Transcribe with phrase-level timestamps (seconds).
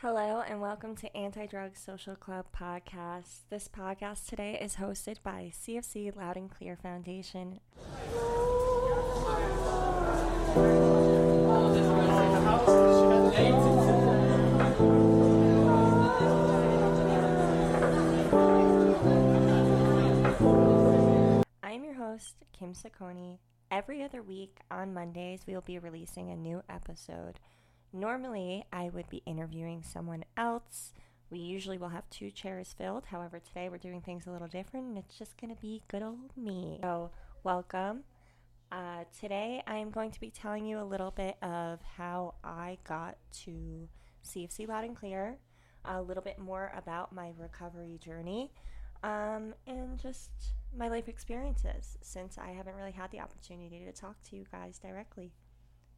[0.00, 3.42] Hello and welcome to Anti Drug Social Club podcast.
[3.48, 7.60] This podcast today is hosted by CFC Loud and Clear Foundation.
[21.62, 23.38] I am your host, Kim Ciccone.
[23.70, 27.40] Every other week on Mondays, we will be releasing a new episode.
[27.94, 30.92] Normally, I would be interviewing someone else.
[31.30, 33.06] We usually will have two chairs filled.
[33.06, 36.02] However, today we're doing things a little different and it's just going to be good
[36.02, 36.80] old me.
[36.82, 37.12] So,
[37.44, 38.02] welcome.
[38.72, 42.78] Uh, today, I am going to be telling you a little bit of how I
[42.82, 43.88] got to
[44.26, 45.38] CFC Loud and Clear,
[45.84, 48.50] a little bit more about my recovery journey,
[49.04, 50.32] um, and just
[50.76, 54.80] my life experiences since I haven't really had the opportunity to talk to you guys
[54.80, 55.30] directly.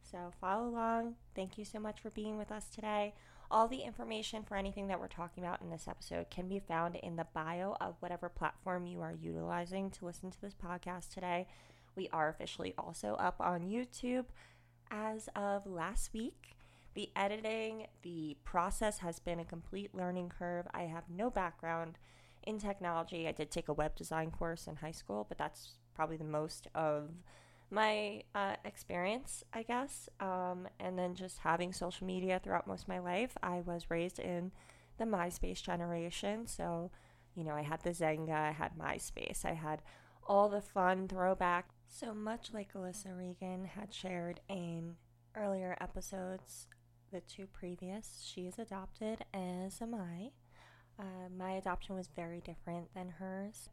[0.09, 1.15] So follow along.
[1.35, 3.13] Thank you so much for being with us today.
[3.51, 6.95] All the information for anything that we're talking about in this episode can be found
[6.97, 11.47] in the bio of whatever platform you are utilizing to listen to this podcast today.
[11.95, 14.25] We are officially also up on YouTube
[14.91, 16.55] as of last week.
[16.93, 20.67] The editing, the process has been a complete learning curve.
[20.73, 21.97] I have no background
[22.43, 23.27] in technology.
[23.27, 26.67] I did take a web design course in high school, but that's probably the most
[26.73, 27.09] of
[27.69, 30.09] my uh, experience, I guess.
[30.19, 33.37] Um, and then just having social media throughout most of my life.
[33.43, 34.51] I was raised in
[34.97, 36.47] the MySpace generation.
[36.47, 36.91] So,
[37.35, 39.81] you know, I had the Xanga, I had MySpace, I had
[40.25, 41.69] all the fun throwback.
[41.87, 44.95] So much like Alyssa Regan had shared in
[45.35, 46.67] earlier episodes,
[47.11, 50.31] the two previous, she is adopted, as am I.
[50.99, 53.69] Uh, my adoption was very different than hers.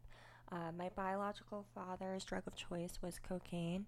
[0.55, 3.87] Uh, my biological father's drug of choice was cocaine,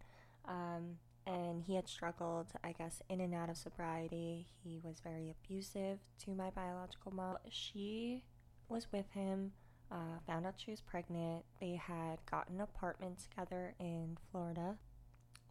[0.49, 4.49] um, and he had struggled, I guess, in and out of sobriety.
[4.65, 7.37] He was very abusive to my biological mom.
[7.51, 8.25] She
[8.69, 9.53] was with him,
[9.93, 11.45] uh, found out she was pregnant.
[11.61, 14.75] They had gotten an apartment together in Florida.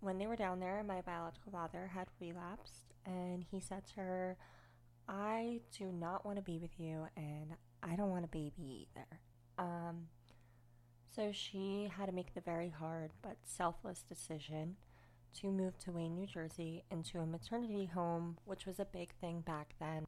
[0.02, 4.38] When they were down there, my biological father had relapsed, and he said to her,
[5.08, 9.08] I do not want to be with you, and I don't want a baby either.
[9.58, 10.08] Um,
[11.16, 14.76] so she had to make the very hard but selfless decision
[15.40, 19.42] to move to Wayne, New Jersey, into a maternity home, which was a big thing
[19.42, 20.06] back then.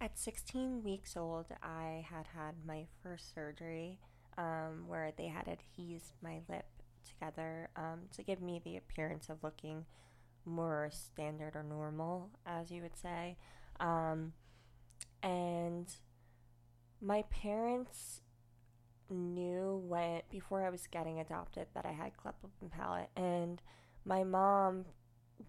[0.00, 3.98] At 16 weeks old, I had had my first surgery
[4.36, 6.66] um, where they had adhesed my lip
[7.06, 9.86] together um, to give me the appearance of looking
[10.44, 13.36] more standard or normal, as you would say.
[13.80, 14.32] Um,
[15.22, 15.88] and
[17.00, 18.20] my parents
[19.10, 23.60] knew when before I was getting adopted that I had cleft lip and palate, and
[24.04, 24.86] my mom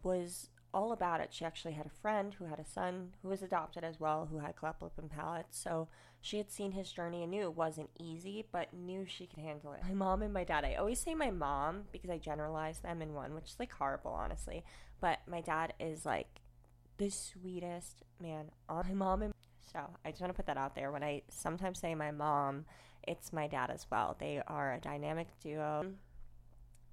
[0.03, 1.29] was all about it.
[1.31, 4.39] She actually had a friend who had a son who was adopted as well, who
[4.39, 5.47] had cleft lip and palate.
[5.51, 5.87] So
[6.21, 9.73] she had seen his journey and knew it wasn't easy, but knew she could handle
[9.73, 9.81] it.
[9.83, 10.65] My mom and my dad.
[10.65, 14.11] I always say my mom because I generalize them in one, which is like horrible,
[14.11, 14.63] honestly.
[14.99, 16.41] But my dad is like
[16.97, 18.51] the sweetest man.
[18.69, 19.33] On my mom and
[19.71, 20.91] so I just want to put that out there.
[20.91, 22.65] When I sometimes say my mom,
[23.07, 24.15] it's my dad as well.
[24.19, 25.93] They are a dynamic duo.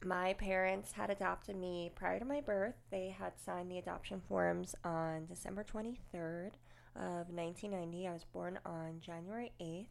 [0.05, 2.75] My parents had adopted me prior to my birth.
[2.91, 6.53] They had signed the adoption forms on December 23rd
[6.97, 8.07] of 1990.
[8.07, 9.87] I was born on January 8th.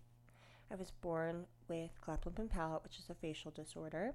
[0.72, 4.14] I was born with cleft lip and palate, which is a facial disorder.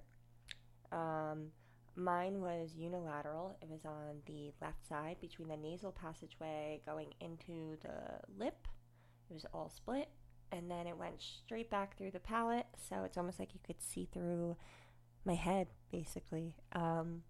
[0.92, 1.48] Um,
[1.96, 3.56] mine was unilateral.
[3.60, 8.66] It was on the left side between the nasal passageway going into the lip.
[9.30, 10.08] It was all split
[10.52, 12.66] and then it went straight back through the palate.
[12.88, 14.56] So it's almost like you could see through
[15.24, 16.54] my head, basically.
[16.72, 17.22] Um,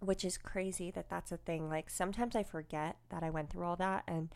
[0.00, 1.68] which is crazy that that's a thing.
[1.68, 4.28] Like sometimes I forget that I went through all that and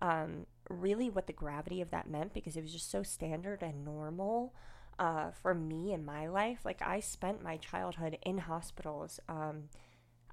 [0.00, 3.84] um, really what the gravity of that meant because it was just so standard and
[3.84, 4.54] normal
[4.98, 6.60] uh, for me in my life.
[6.64, 9.20] Like I spent my childhood in hospitals.
[9.28, 9.64] Um,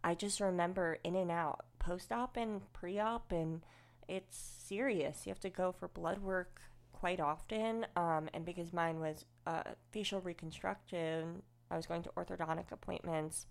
[0.04, 3.62] I just remember in and out, post op and pre op, and
[4.08, 5.26] it's serious.
[5.26, 6.62] You have to go for blood work
[7.02, 7.88] quite often.
[7.96, 13.48] Um, and because mine was uh, facial reconstruction, I was going to orthodontic appointments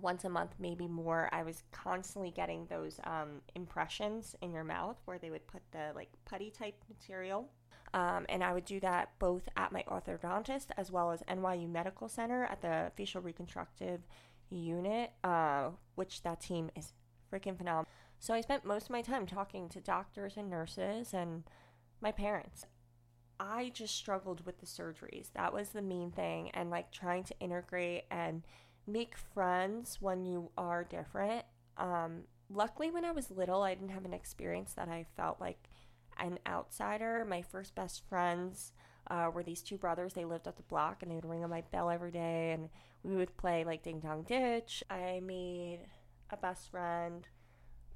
[0.00, 1.28] once a month, maybe more.
[1.30, 5.92] I was constantly getting those um, impressions in your mouth where they would put the
[5.94, 7.50] like putty type material.
[7.92, 12.08] Um, and I would do that both at my orthodontist as well as NYU Medical
[12.08, 14.00] Center at the facial reconstructive
[14.48, 16.94] unit, uh, which that team is
[17.30, 17.86] freaking phenomenal.
[18.18, 21.44] So I spent most of my time talking to doctors and nurses and
[22.04, 22.66] my parents.
[23.40, 25.32] I just struggled with the surgeries.
[25.34, 26.50] That was the main thing.
[26.50, 28.42] And like trying to integrate and
[28.86, 31.44] make friends when you are different.
[31.76, 35.68] Um, luckily, when I was little, I didn't have an experience that I felt like
[36.20, 37.24] an outsider.
[37.28, 38.72] My first best friends
[39.10, 40.12] uh, were these two brothers.
[40.12, 42.68] They lived up the block and they would ring on my bell every day and
[43.02, 44.84] we would play like Ding Dong Ditch.
[44.88, 45.80] I made
[46.30, 47.26] a best friend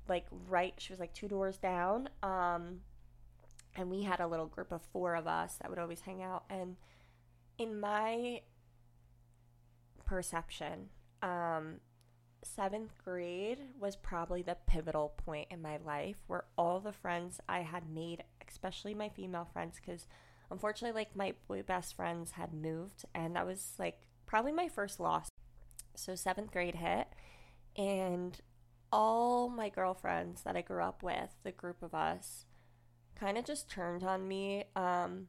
[0.09, 2.09] like right, she was like two doors down.
[2.23, 2.81] Um,
[3.77, 6.45] and we had a little group of four of us that would always hang out.
[6.51, 6.77] And
[7.59, 8.43] in my
[10.05, 10.89] perception,
[11.23, 11.81] um,
[12.43, 17.61] seventh grade was probably the pivotal point in my life where all the friends I
[17.61, 20.07] had made, especially my female friends, because
[20.51, 25.01] unfortunately, like my boy best friends had moved, and that was like probably my first
[25.01, 25.29] loss.
[25.95, 27.09] So, seventh grade hit,
[27.77, 28.41] and
[28.93, 32.47] all my girlfriends that I grew up with, the group of us,
[33.19, 34.65] kind of just turned on me.
[34.77, 35.29] Um,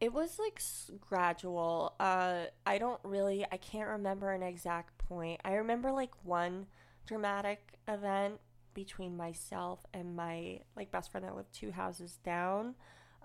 [0.00, 0.60] it was like
[1.00, 1.94] gradual.
[2.00, 5.40] Uh, I don't really, I can't remember an exact point.
[5.44, 6.66] I remember like one
[7.06, 8.40] dramatic event
[8.72, 12.74] between myself and my like best friend that lived two houses down.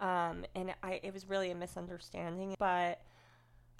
[0.01, 3.01] Um, and I, it was really a misunderstanding, but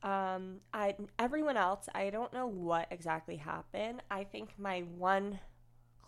[0.03, 4.01] um, I everyone else, I don't know what exactly happened.
[4.09, 5.39] I think my one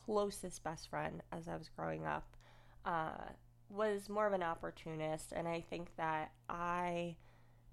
[0.06, 2.38] closest best friend as I was growing up
[2.86, 3.32] uh,
[3.70, 7.18] was more of an opportunist, and I think that I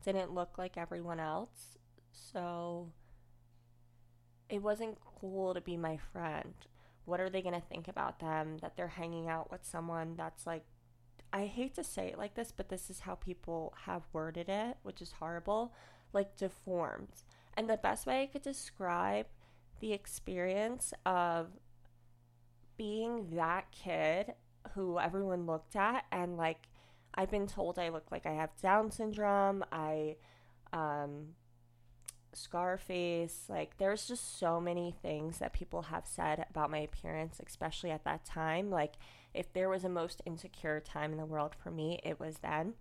[0.05, 1.79] didn't look like everyone else,
[2.13, 2.91] so
[4.49, 6.55] it wasn't cool to be my friend.
[7.05, 10.47] What are they going to think about them that they're hanging out with someone that's
[10.47, 10.65] like
[11.33, 14.77] I hate to say it like this, but this is how people have worded it,
[14.85, 15.75] which is horrible
[16.13, 17.25] like deformed.
[17.57, 19.27] And the best way I could describe
[19.81, 21.49] the experience of
[22.77, 24.35] being that kid
[24.75, 26.69] who everyone looked at and like
[27.15, 29.65] I've been told I look like I have Down syndrome.
[29.71, 30.17] I
[30.73, 31.35] um
[32.33, 37.93] Scarface, like there's just so many things that people have said about my appearance, especially
[37.93, 38.71] at that time.
[38.71, 38.95] Like
[39.33, 42.75] if there was a most insecure time in the world for me, it was then.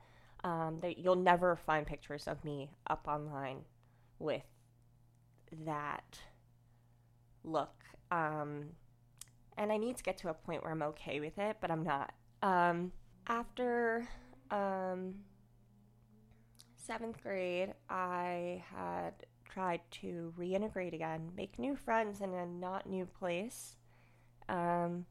[0.44, 3.59] Um, that you'll never find pictures of me up online
[4.19, 4.44] with
[5.65, 6.19] that
[7.45, 7.83] look.
[8.12, 8.71] Um,
[9.58, 11.84] and I need to get to a point where I'm okay with it, but I'm
[11.84, 12.14] not.
[12.42, 12.92] Um,
[13.28, 14.08] after
[14.52, 15.16] um,
[16.76, 19.14] seventh grade, I had
[19.46, 23.76] tried to reintegrate again, make new friends in a not new place.
[24.50, 25.06] Um,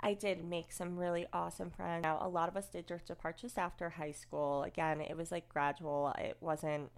[0.00, 2.04] I did make some really awesome friends.
[2.04, 4.62] Now, a lot of us did drift apart just after high school.
[4.62, 6.90] Again, it was like gradual, it wasn't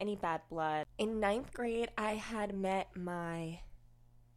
[0.00, 0.86] any bad blood.
[0.98, 3.60] In ninth grade, I had met my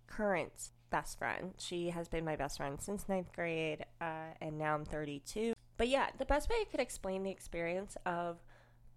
[0.08, 1.53] current best friend.
[1.57, 5.53] She has been my best friend since ninth grade, uh, and now I'm 32.
[5.77, 8.38] But yeah, the best way I could explain the experience of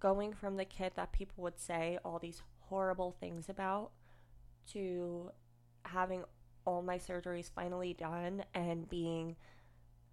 [0.00, 3.90] going from the kid that people would say all these horrible things about
[4.72, 5.30] to
[5.84, 6.24] having
[6.64, 9.36] all my surgeries finally done and being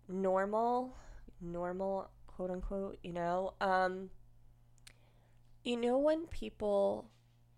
[0.07, 0.95] normal,
[1.41, 4.09] normal, quote unquote, you know, um,
[5.63, 7.09] you know, when people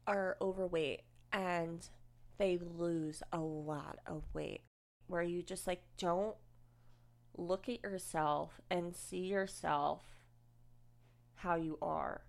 [0.08, 1.02] are overweight
[1.32, 1.90] and
[2.42, 4.62] they lose a lot of weight,
[5.06, 6.36] where you just like don't
[7.38, 10.02] look at yourself and see yourself
[11.36, 12.22] how you are.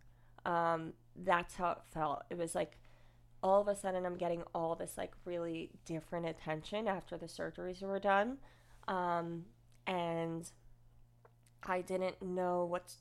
[0.45, 2.25] Um, that's how it felt.
[2.29, 2.77] It was like
[3.43, 7.81] all of a sudden I'm getting all this like really different attention after the surgeries
[7.81, 8.37] were done.
[8.89, 9.47] Um,
[9.87, 10.47] and
[11.63, 12.95] I didn't know what to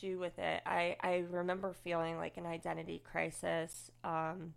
[0.00, 0.62] do with it.
[0.64, 4.54] I, I remember feeling like an identity crisis um,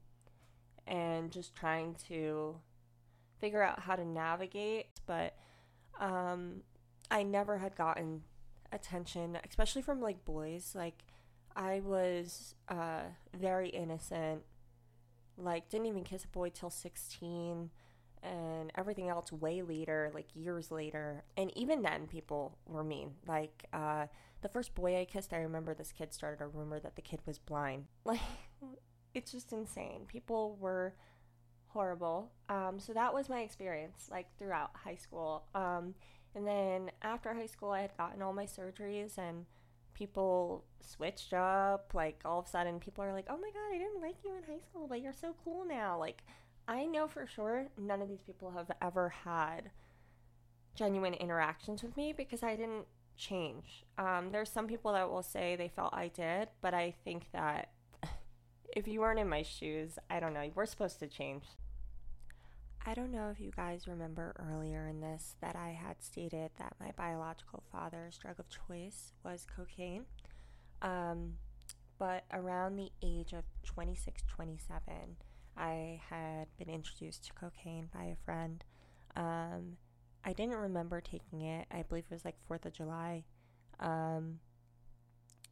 [0.90, 2.58] and just trying to
[3.40, 4.88] figure out how to navigate.
[5.06, 5.38] But
[6.00, 6.64] um,
[7.10, 8.24] I never had gotten
[8.74, 10.74] attention, especially from like boys.
[10.76, 11.06] Like,
[11.56, 13.04] I was uh,
[13.34, 14.44] very innocent
[15.40, 17.70] like didn't even kiss a boy till 16
[18.22, 23.66] and everything else way later like years later and even then people were mean like
[23.72, 24.06] uh
[24.42, 27.22] the first boy i kissed i remember this kid started a rumor that the kid
[27.26, 28.20] was blind like
[29.14, 30.94] it's just insane people were
[31.68, 35.94] horrible um so that was my experience like throughout high school um
[36.36, 39.46] and then after high school i had gotten all my surgeries and
[40.00, 41.92] people switched up.
[41.94, 44.34] Like all of a sudden, people are like, "Oh my god, I didn't like you
[44.36, 46.24] in high school, but you're so cool now." Like
[46.68, 49.72] I know for sure none of these people have ever had
[50.76, 52.86] genuine interactions with me because I didn't
[53.18, 53.86] change.
[53.98, 57.70] Um, there's some people that will say they felt I did, but I think that
[58.76, 61.44] if you weren't in my shoes, I don't know, we're supposed to change.
[62.86, 66.76] I don't know if you guys remember earlier in this that I had stated that
[66.80, 70.06] my biological father's drug of choice was cocaine.
[70.82, 71.34] Um,
[71.98, 74.94] but around the age of 26, 27,
[75.58, 78.64] I had been introduced to cocaine by a friend.
[79.18, 79.78] Um,
[80.24, 81.68] I didn't remember taking it.
[81.70, 83.26] I believe it was like 4th of July.
[83.82, 84.40] Um,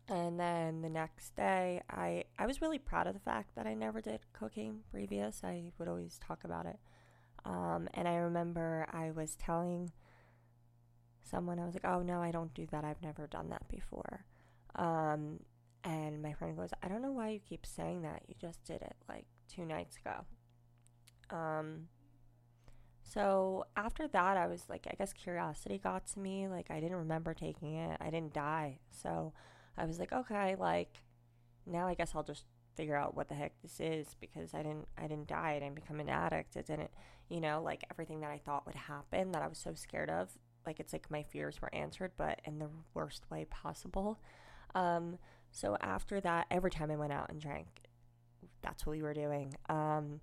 [0.10, 3.74] and then the next day, I, I was really proud of the fact that I
[3.74, 5.42] never did cocaine previous.
[5.44, 6.80] I would always talk about it.
[7.44, 9.92] Um, and I remember I was telling
[11.22, 12.86] someone, I was like, oh no, I don't do that.
[12.86, 14.26] I've never done that before.
[14.76, 15.40] Um,
[15.84, 18.24] and my friend goes, I don't know why you keep saying that.
[18.28, 20.26] You just did it like two nights ago.
[21.36, 21.88] Um,
[23.04, 26.48] so after that, I was like, I guess curiosity got to me.
[26.48, 27.98] Like, I didn't remember taking it.
[28.02, 28.80] I didn't die.
[28.90, 29.34] So
[29.78, 31.02] I was like, okay, like
[31.66, 34.88] now I guess I'll just figure out what the heck this is because I didn't
[34.98, 36.56] I didn't die, I didn't become an addict.
[36.56, 36.92] It didn't,
[37.30, 40.30] you know, like everything that I thought would happen that I was so scared of.
[40.66, 44.20] Like it's like my fears were answered, but in the worst way possible.
[44.76, 45.18] Um,
[45.52, 47.68] so after that, every time I went out and drank,
[48.62, 49.56] that's what we were doing.
[49.70, 50.20] Um,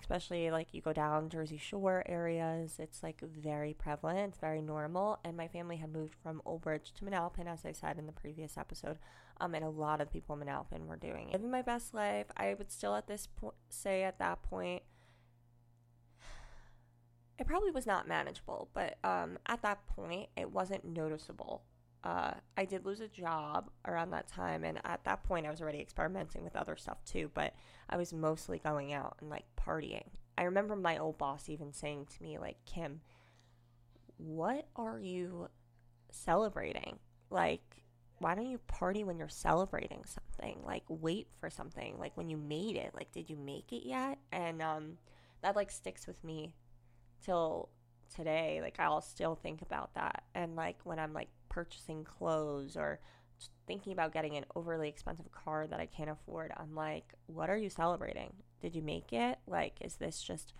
[0.00, 5.18] especially like you go down Jersey Shore areas, it's like very prevalent, it's very normal.
[5.24, 8.12] And my family had moved from Old Bridge to Manalapan, as I said in the
[8.12, 8.98] previous episode.
[9.40, 11.32] Um, and a lot of people in Manalapan were doing it.
[11.32, 14.82] Living my best life, I would still at this point say at that point,
[17.38, 21.62] it probably was not manageable, but um, at that point, it wasn't noticeable
[22.04, 25.60] uh, I did lose a job around that time, and at that point, I was
[25.60, 27.30] already experimenting with other stuff too.
[27.34, 27.54] But
[27.88, 30.08] I was mostly going out and like partying.
[30.36, 33.00] I remember my old boss even saying to me, like, Kim,
[34.18, 35.48] what are you
[36.10, 36.98] celebrating?
[37.30, 37.82] Like,
[38.18, 40.60] why don't you party when you're celebrating something?
[40.64, 41.96] Like, wait for something.
[41.98, 44.18] Like, when you made it, like, did you make it yet?
[44.32, 44.98] And um,
[45.42, 46.54] that like sticks with me
[47.22, 47.68] till
[48.14, 48.60] today.
[48.62, 50.24] Like, I'll still think about that.
[50.34, 53.00] And like, when I'm like purchasing clothes or
[53.66, 57.56] thinking about getting an overly expensive car that I can't afford, I'm like, what are
[57.56, 58.32] you celebrating?
[58.60, 59.38] Did you make it?
[59.46, 60.52] Like, is this just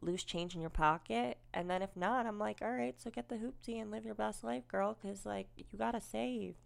[0.00, 1.38] loose change in your pocket?
[1.54, 4.14] And then if not, I'm like, all right, so get the hoopty and live your
[4.14, 6.56] best life, girl, because like you gotta save.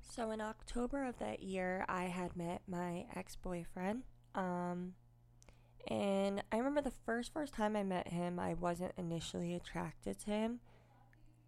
[0.00, 4.02] So in October of that year, I had met my ex boyfriend.
[4.34, 4.94] Um,
[5.88, 10.30] and I remember the first first time I met him, I wasn't initially attracted to
[10.30, 10.60] him.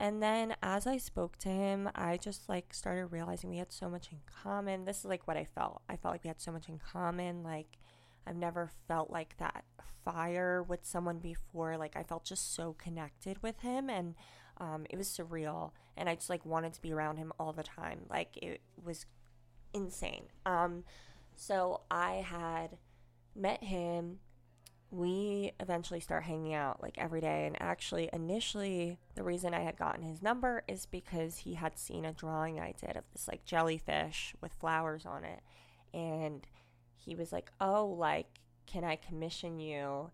[0.00, 3.88] And then as I spoke to him, I just like started realizing we had so
[3.88, 4.84] much in common.
[4.84, 5.82] This is like what I felt.
[5.88, 7.42] I felt like we had so much in common.
[7.42, 7.78] Like
[8.26, 9.64] I've never felt like that
[10.04, 11.76] fire with someone before.
[11.76, 14.14] Like I felt just so connected with him and
[14.58, 15.70] um, it was surreal.
[15.96, 18.00] And I just like wanted to be around him all the time.
[18.10, 19.06] Like it was
[19.72, 20.24] insane.
[20.44, 20.82] Um,
[21.36, 22.78] so I had
[23.34, 24.18] met him
[24.94, 27.46] we eventually start hanging out like every day.
[27.46, 32.04] And actually, initially, the reason I had gotten his number is because he had seen
[32.04, 35.40] a drawing I did of this like jellyfish with flowers on it.
[35.92, 36.46] And
[36.96, 38.26] he was like, Oh, like,
[38.66, 40.10] can I commission you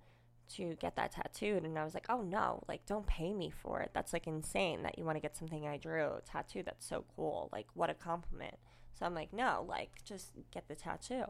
[0.55, 1.65] to get that tattooed?
[1.65, 3.91] And I was like, Oh, no, like, don't pay me for it.
[3.93, 6.67] That's like insane that you want to get something I drew tattooed.
[6.67, 7.51] That's so cool.
[7.53, 8.57] Like, what a compliment.
[8.99, 11.25] So I'm like, No, like, just get the tattoo.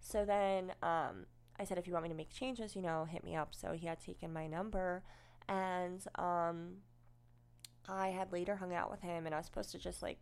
[0.00, 1.26] So then, um,
[1.60, 3.54] I said, if you want me to make changes, you know, hit me up.
[3.54, 5.02] So he had taken my number,
[5.46, 6.76] and um,
[7.86, 10.18] I had later hung out with him, and I was supposed to just like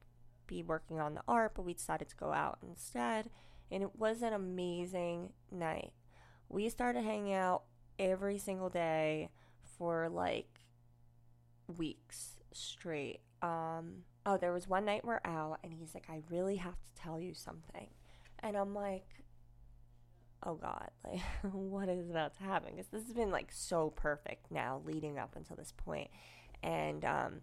[0.48, 3.30] be working on the art, but we decided to go out instead,
[3.70, 5.92] and it was an amazing night.
[6.48, 7.62] We started hanging out
[8.00, 9.30] every single day
[9.78, 10.60] for like
[11.76, 13.20] weeks straight.
[13.42, 17.00] Um, oh, there was one night we're out, and he's like, I really have to
[17.00, 17.90] tell you something.
[18.40, 19.06] And I'm like,
[20.44, 21.20] oh god like
[21.52, 22.70] what is about to happen?
[22.74, 26.10] Because this has been like so perfect now leading up until this point.
[26.62, 27.40] and um,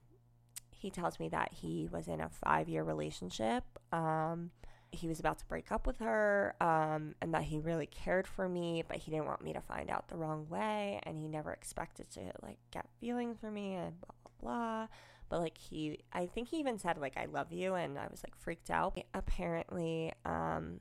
[0.72, 3.64] he tells me that he was in a five year relationship.
[3.92, 4.52] Um,
[4.92, 8.48] he was about to break up with her um, and that he really cared for
[8.48, 11.52] me but he didn't want me to find out the wrong way and he never
[11.52, 14.88] expected to like get feelings for me and blah blah blah.
[15.28, 18.24] But like he i think he even said like i love you and i was
[18.24, 18.98] like freaked out.
[19.14, 20.80] Apparently um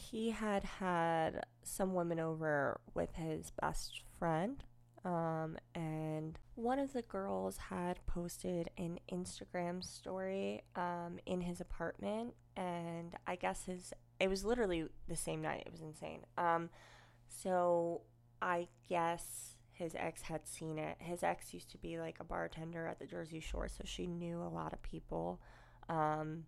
[0.00, 4.64] he had had some women over with his best friend.
[5.04, 12.34] Um, and one of the girls had posted an Instagram story um, in his apartment,
[12.56, 15.62] and I guess his it was literally the same night.
[15.64, 16.20] It was insane.
[16.36, 16.68] Um,
[17.28, 18.02] so
[18.42, 20.96] I guess his ex had seen it.
[20.98, 24.42] His ex used to be like a bartender at the Jersey Shore, so she knew
[24.42, 25.40] a lot of people.
[25.88, 26.44] Um,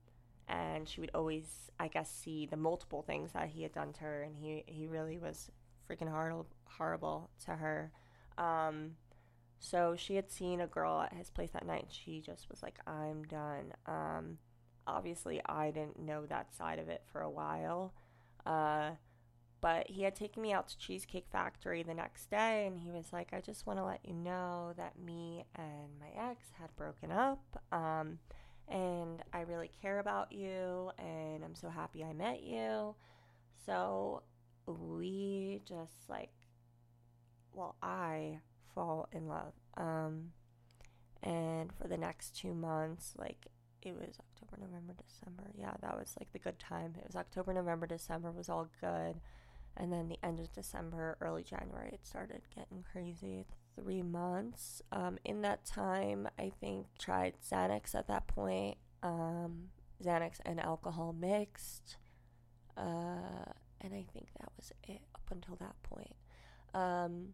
[0.49, 4.01] and she would always, I guess, see the multiple things that he had done to
[4.01, 5.51] her, and he he really was
[5.89, 7.93] freaking hor- horrible to her.
[8.39, 8.93] Um,
[9.59, 12.63] so she had seen a girl at his place that night, and she just was
[12.63, 14.39] like, "I'm done." Um,
[14.87, 17.95] obviously, I didn't know that side of it for a while.
[18.45, 18.93] Uh,
[19.63, 23.13] but he had taken me out to Cheesecake Factory the next day and he was
[23.13, 27.13] like, I just want to let you know that me and my ex had broken
[27.13, 27.63] up.
[27.71, 28.19] Um,
[28.73, 32.95] and I really care about you and I'm so happy I met you.
[33.67, 34.23] So
[34.67, 36.33] we just like,
[37.53, 38.39] well, I
[38.75, 39.53] fall in love.
[39.77, 40.33] Um,
[41.23, 43.47] and for the next two months, like
[43.83, 45.51] it was October, November, December.
[45.55, 46.95] Yeah, that was like the good time.
[46.99, 49.21] It was October, November, December was all good.
[49.77, 53.47] And then the end of December, early January, it started getting crazy.
[53.77, 54.83] Three months.
[54.93, 58.77] Um, in that time, I think tried Xanax at that point.
[59.03, 59.69] Um,
[60.03, 61.97] Xanax and alcohol mixed.
[62.77, 66.15] Uh, and I think that was it up until that point.
[66.75, 67.29] Um,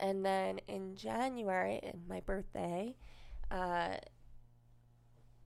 [0.00, 2.96] and then in January, in my birthday,
[3.50, 3.96] uh,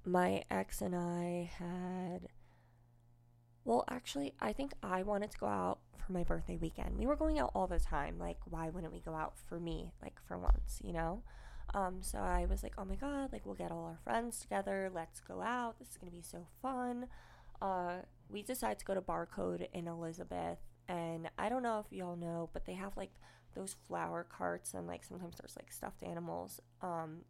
[0.05, 2.29] my ex and I had
[3.67, 6.97] well, actually, I think I wanted to go out for my birthday weekend.
[6.97, 8.17] We were going out all the time.
[8.17, 11.23] Like, why wouldn't we go out for me, like, for once, you know?
[11.75, 14.89] Um, so I was like, oh my God, like, we'll get all our friends together.
[14.95, 15.81] Let's go out.
[15.81, 17.09] This is going to be so fun.
[17.61, 17.97] Uh,
[18.31, 20.59] we decided to go to Barcode in Elizabeth.
[20.89, 23.11] And I don't know if y'all know, but they have, like,
[23.57, 26.61] those flower carts and, like, sometimes there's, like, stuffed animals.
[26.83, 27.23] Um,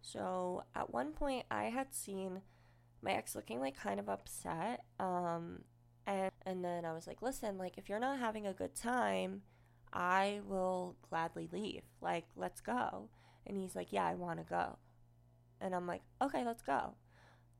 [0.00, 2.40] so at one point, I had seen
[3.02, 4.84] my ex looking like kind of upset.
[4.98, 5.60] Um,
[6.06, 9.42] and and then I was like, listen, like if you're not having a good time,
[9.92, 11.82] I will gladly leave.
[12.00, 13.08] Like, let's go.
[13.46, 14.78] And he's like, yeah, I want to go.
[15.60, 16.94] And I'm like, okay, let's go.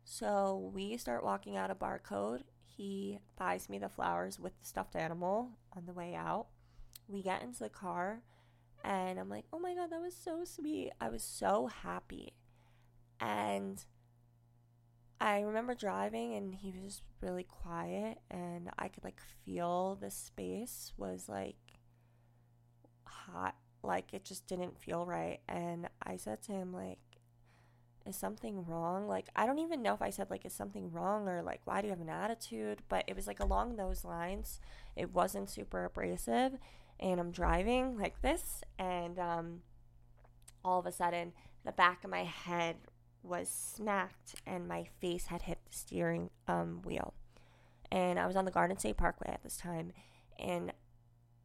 [0.04, 2.42] So we start walking out of barcode.
[2.64, 6.46] He buys me the flowers with the stuffed animal on the way out.
[7.08, 8.22] We get into the car
[8.84, 10.92] and I'm like, oh my God, that was so sweet.
[11.00, 12.32] I was so happy.
[13.20, 13.84] And
[15.20, 20.92] I remember driving and he was really quiet and I could like feel the space
[20.96, 21.56] was like
[23.04, 25.40] hot like it just didn't feel right.
[25.48, 26.98] And I said to him like
[28.06, 29.06] is something wrong?
[29.06, 31.28] Like I don't even know if I said like is something wrong?
[31.28, 32.82] or like why do you have an attitude?
[32.88, 34.60] But it was like along those lines.
[34.96, 36.52] It wasn't super abrasive.
[36.98, 39.60] And I'm driving like this and um
[40.64, 41.32] all of a sudden
[41.64, 42.76] the back of my head
[43.22, 47.14] was smacked and my face had hit the steering um, wheel.
[47.90, 49.92] And I was on the Garden State Parkway at this time.
[50.38, 50.72] And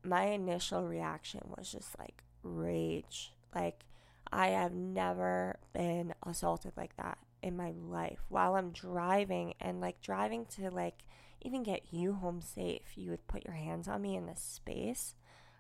[0.03, 3.33] my initial reaction was just like rage.
[3.53, 3.85] Like,
[4.31, 10.01] I have never been assaulted like that in my life while I'm driving and like
[10.01, 11.03] driving to like
[11.41, 12.93] even get you home safe.
[12.95, 15.15] You would put your hands on me in this space.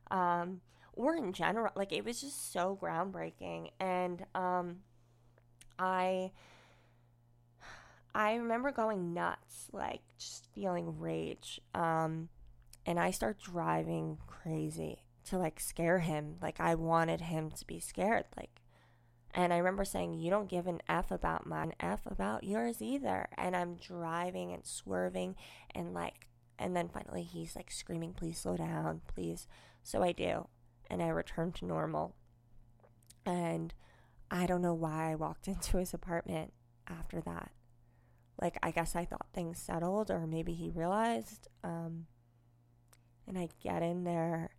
[0.09, 0.61] Um,
[0.93, 3.69] or in general, like it was just so groundbreaking.
[3.79, 4.77] And, um,
[5.77, 6.31] I
[8.13, 11.59] I remember going nuts, like just feeling rage.
[11.73, 12.29] Um,
[12.85, 16.35] and I start driving crazy to like scare him.
[16.41, 18.25] Like I wanted him to be scared.
[18.37, 18.61] Like,
[19.33, 23.27] and I remember saying, "You don't give an f about mine, f about yours either."
[23.37, 25.35] And I'm driving and swerving,
[25.73, 29.47] and like, and then finally he's like screaming, "Please slow down, please."
[29.83, 30.47] So I do,
[30.89, 32.15] and I return to normal.
[33.25, 33.73] And
[34.29, 36.53] I don't know why I walked into his apartment
[36.87, 37.51] after that.
[38.41, 41.47] Like, I guess I thought things settled, or maybe he realized.
[41.63, 42.07] Um,
[43.27, 44.49] and I get in there,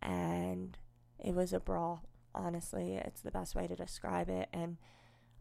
[0.00, 0.78] and
[1.18, 2.04] it was a brawl.
[2.34, 4.48] Honestly, it's the best way to describe it.
[4.52, 4.76] And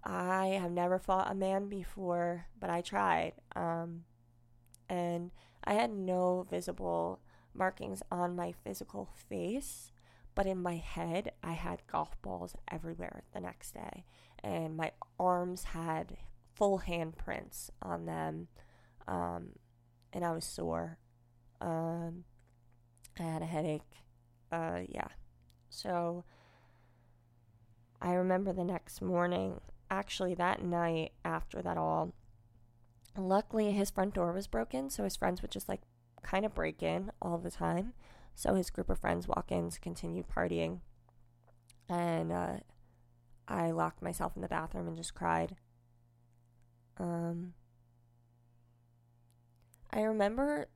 [0.03, 3.33] I have never fought a man before, but I tried.
[3.55, 4.05] Um,
[4.89, 5.31] and
[5.63, 7.19] I had no visible
[7.53, 9.91] markings on my physical face
[10.35, 14.05] but in my head, I had golf balls everywhere the next day,
[14.43, 16.17] and my arms had
[16.55, 18.47] full handprints on them,
[19.07, 19.49] um,
[20.11, 20.97] and I was sore.
[21.61, 22.23] Um,
[23.19, 23.81] I had a headache.
[24.51, 25.07] Uh, yeah.
[25.69, 26.23] So
[28.01, 32.13] I remember the next morning, actually, that night after that all,
[33.17, 35.81] luckily his front door was broken, so his friends would just like
[36.21, 37.93] kind of break in all the time.
[38.35, 40.79] So his group of friends walk in to continue partying.
[41.89, 42.57] And uh,
[43.47, 45.55] I locked myself in the bathroom and just cried.
[46.97, 47.53] Um,
[49.91, 50.67] I remember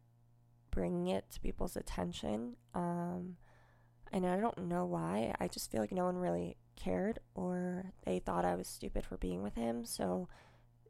[0.72, 2.56] bringing it to people's attention.
[2.76, 3.38] Um,
[4.12, 5.34] and I don't know why.
[5.40, 9.18] I just feel like no one really cared or they thought I was stupid for
[9.18, 9.86] being with him.
[9.86, 10.30] So,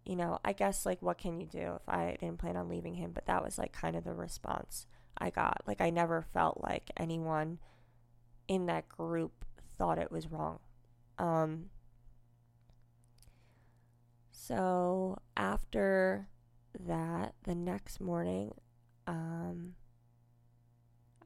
[0.05, 2.95] you know, I guess like what can you do if I didn't plan on leaving
[2.95, 3.11] him?
[3.13, 4.85] But that was like kind of the response.
[5.19, 5.61] I got.
[5.67, 7.59] Like, I never felt like anyone
[8.47, 9.45] in that group
[9.77, 10.59] thought it was wrong.
[11.17, 11.69] Um,
[14.31, 16.27] so after
[16.79, 18.53] that, the next morning,
[19.05, 19.75] um,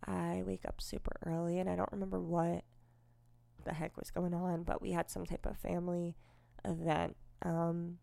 [0.05, 2.63] I wake up super early and I don't remember what
[3.63, 6.15] the heck was going on, but we had some type of family
[6.65, 7.15] event.
[7.43, 7.99] Um,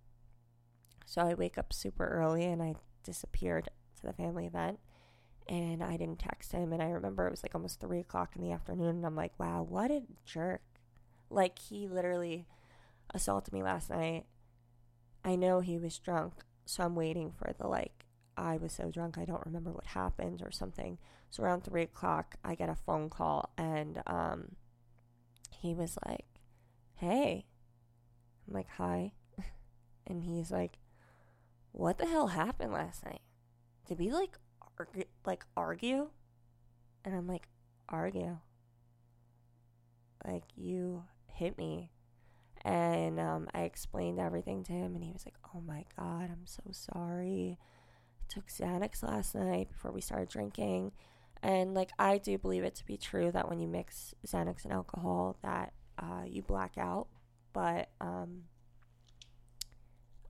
[1.05, 4.79] so I wake up super early and I disappeared to the family event
[5.49, 6.73] and I didn't text him.
[6.73, 9.33] And I remember it was like almost three o'clock in the afternoon and I'm like,
[9.39, 10.63] wow, what a jerk.
[11.31, 12.47] Like he literally
[13.15, 14.27] assaulted me last night.
[15.25, 16.35] I know he was drunk,
[16.65, 18.05] so I'm waiting for the like,
[18.37, 20.99] I was so drunk I don't remember what happened or something.
[21.31, 24.57] So around three o'clock, I get a phone call and um,
[25.51, 26.27] he was like,
[26.95, 27.47] hey.
[28.47, 29.13] I'm like, hi.
[30.07, 30.79] and he's like,
[31.73, 33.21] what the hell happened last night?
[33.87, 34.39] Did we like
[34.79, 36.09] argue, like argue?
[37.05, 37.49] And I'm like,
[37.89, 38.39] argue?
[40.27, 41.91] Like you hit me.
[42.63, 46.45] And um, I explained everything to him, and he was like, "Oh my god, I'm
[46.45, 47.57] so sorry.
[48.21, 50.91] I took Xanax last night before we started drinking,
[51.41, 54.73] and like I do believe it to be true that when you mix Xanax and
[54.73, 57.07] alcohol, that uh, you black out.
[57.53, 58.43] But um,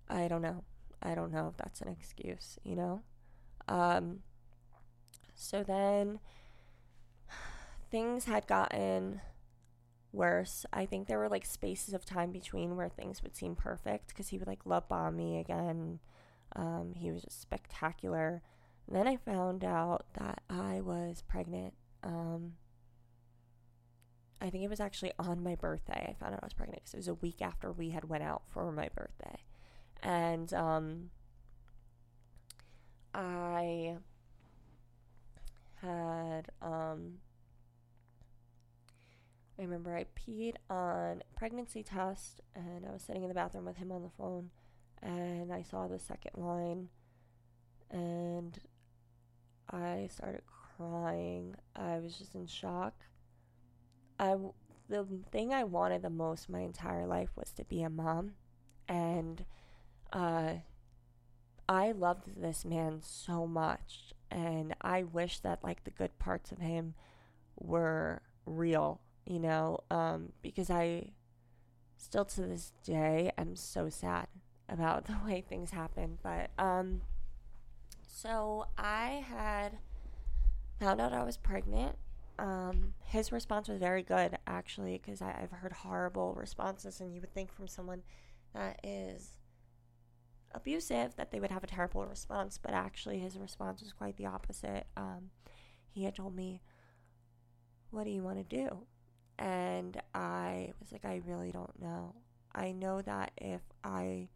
[0.09, 0.65] I don't know.
[1.03, 3.03] I don't know if that's an excuse, you know?
[3.69, 4.21] Um,
[5.39, 6.19] so then
[7.91, 9.21] things had gotten
[10.13, 10.67] worse.
[10.73, 14.29] I think there were like spaces of time between where things would seem perfect because
[14.29, 16.01] he would like love bomb me again.
[16.57, 18.43] Um, he was just spectacular.
[18.87, 21.75] And then I found out that I was pregnant.
[22.03, 22.55] Um,
[24.41, 26.09] I think it was actually on my birthday.
[26.09, 28.25] I found out I was pregnant because it was a week after we had went
[28.25, 29.39] out for my birthday,
[30.03, 31.11] and um,
[33.13, 33.97] I
[35.83, 37.19] had um,
[39.59, 43.77] I remember I peed on pregnancy test, and I was sitting in the bathroom with
[43.77, 44.51] him on the phone,
[45.03, 46.89] and I saw the second line,
[47.91, 48.59] and
[49.71, 50.43] I started
[50.77, 51.55] crying.
[51.75, 52.95] I was just in shock
[54.19, 54.37] I
[54.89, 58.33] the thing I wanted the most my entire life was to be a mom,
[58.89, 59.45] and
[60.13, 60.55] uh,
[61.69, 66.59] I loved this man so much, and I wish that like the good parts of
[66.59, 66.95] him
[67.59, 71.11] were real, you know, um, because I
[71.97, 74.29] still to this day am so sad
[74.69, 77.03] about the way things happened, but um,
[78.07, 79.79] so I had
[80.81, 81.97] found out I was pregnant.
[82.39, 87.35] Um, his response was very good, actually, because I've heard horrible responses, and you would
[87.35, 88.03] think from someone
[88.55, 89.38] that is
[90.53, 94.27] abusive that they would have a terrible response, but actually, his response was quite the
[94.27, 94.87] opposite.
[94.97, 95.31] Um,
[95.91, 96.61] he had told me,
[97.91, 98.87] What do you want to do?
[99.39, 102.17] And I was like, I really don't know.
[102.55, 104.29] I know that if I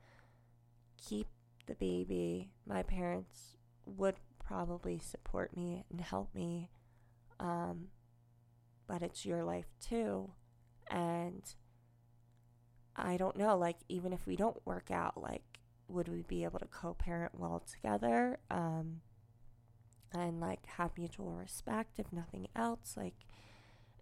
[0.96, 1.26] keep
[1.66, 6.70] the baby, my parents would probably support me and help me
[7.42, 7.88] um,
[8.86, 10.30] but it's your life too.
[10.90, 11.42] And
[12.94, 15.51] I don't know, like, even if we don't work out, like,
[15.92, 18.38] would we be able to co parent well together?
[18.50, 19.00] Um,
[20.14, 22.94] and like have mutual respect, if nothing else.
[22.96, 23.14] Like,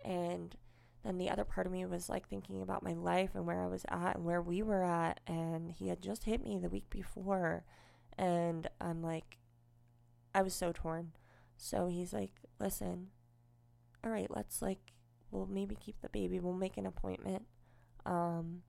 [0.04, 0.56] and
[1.04, 3.66] then the other part of me was like thinking about my life and where I
[3.66, 5.20] was at and where we were at.
[5.26, 7.64] And he had just hit me the week before.
[8.18, 9.38] And I'm like,
[10.34, 11.12] I was so torn.
[11.56, 13.08] So he's like, listen,
[14.04, 14.92] all right, let's like,
[15.30, 16.40] we'll maybe keep the baby.
[16.40, 17.44] We'll make an appointment.
[18.04, 18.62] Um,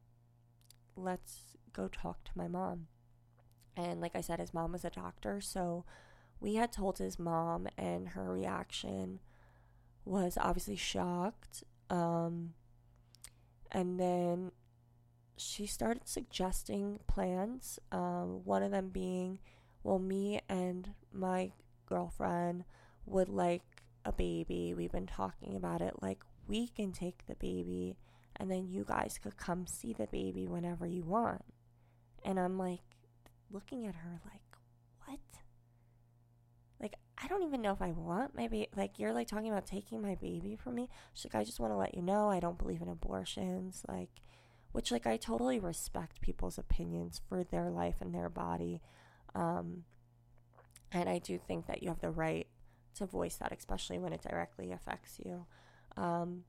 [0.96, 2.88] let's go talk to my mom.
[3.76, 5.86] And like I said, his mom was a doctor, so
[6.40, 9.20] we had told his mom, and her reaction
[10.06, 11.64] was obviously shocked.
[11.90, 12.54] Um,
[13.72, 14.52] and then
[15.38, 17.80] she started suggesting plans.
[17.92, 19.40] Um, one of them being,
[19.84, 21.52] well, me and my
[21.86, 22.66] girlfriend
[23.06, 24.74] would like a baby.
[24.74, 25.96] We've been talking about it.
[26.02, 27.98] Like, we can take the baby
[28.36, 31.44] and then you guys could come see the baby whenever you want.
[32.24, 32.82] And I'm like,
[33.54, 34.42] looking at her like,
[35.06, 35.20] what?
[36.80, 38.70] Like, I don't even know if I want my baby.
[38.76, 40.90] Like, you're like talking about taking my baby from me.
[41.14, 43.84] She's like, I just want to let you know I don't believe in abortions.
[43.88, 44.10] Like,
[44.72, 48.82] which, like, I totally respect people's opinions for their life and their body.
[49.36, 49.84] Um,
[50.92, 52.48] and I do think that you have the right
[52.96, 55.46] to voice that, especially when it directly affects you.
[55.98, 56.44] Um,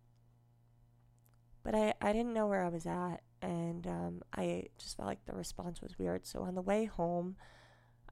[1.62, 5.24] but I, I didn't know where I was at, and um, I just felt like
[5.26, 6.26] the response was weird.
[6.26, 7.37] So on the way home,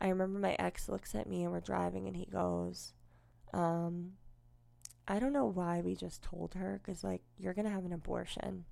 [0.01, 2.93] I remember my ex looks at me and we're driving, and he goes,
[3.55, 4.13] um,
[5.07, 7.93] I don't know why we just told her, because, like, you're going to have an
[7.93, 8.65] abortion.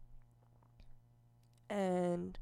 [1.70, 2.38] And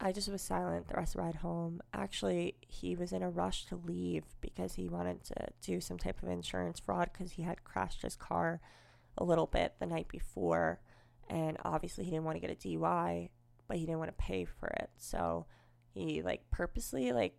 [0.00, 1.80] I just was silent the rest of the ride home.
[1.94, 6.22] Actually, he was in a rush to leave because he wanted to do some type
[6.22, 8.60] of insurance fraud because he had crashed his car
[9.16, 10.80] a little bit the night before.
[11.32, 13.30] And obviously, he didn't want to get a DUI,
[13.66, 14.90] but he didn't want to pay for it.
[14.98, 15.46] So
[15.94, 17.34] he like purposely like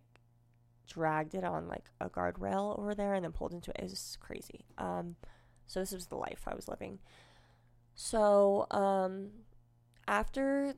[0.86, 3.76] dragged it on like a guardrail over there and then pulled into it.
[3.78, 4.64] It was crazy.
[4.78, 5.14] Um,
[5.66, 6.98] so this was the life I was living.
[7.94, 9.30] So um,
[10.08, 10.74] after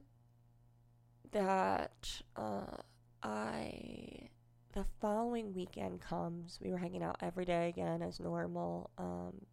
[1.32, 2.76] that, uh,
[3.22, 4.28] I
[4.74, 6.58] the following weekend comes.
[6.62, 8.90] We were hanging out every day again as normal.
[8.98, 9.46] Um,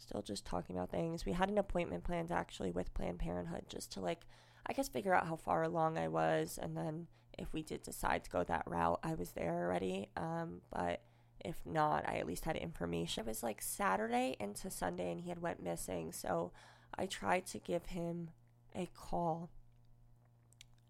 [0.00, 1.24] still just talking about things.
[1.24, 4.22] We had an appointment planned actually with Planned Parenthood just to like,
[4.66, 7.06] I guess, figure out how far along I was, and then
[7.38, 10.10] if we did decide to go that route, I was there already.
[10.16, 11.00] Um, but
[11.42, 13.22] if not, I at least had information.
[13.22, 16.12] It was like Saturday into Sunday, and he had went missing.
[16.12, 16.52] So
[16.96, 18.30] I tried to give him
[18.74, 19.50] a call,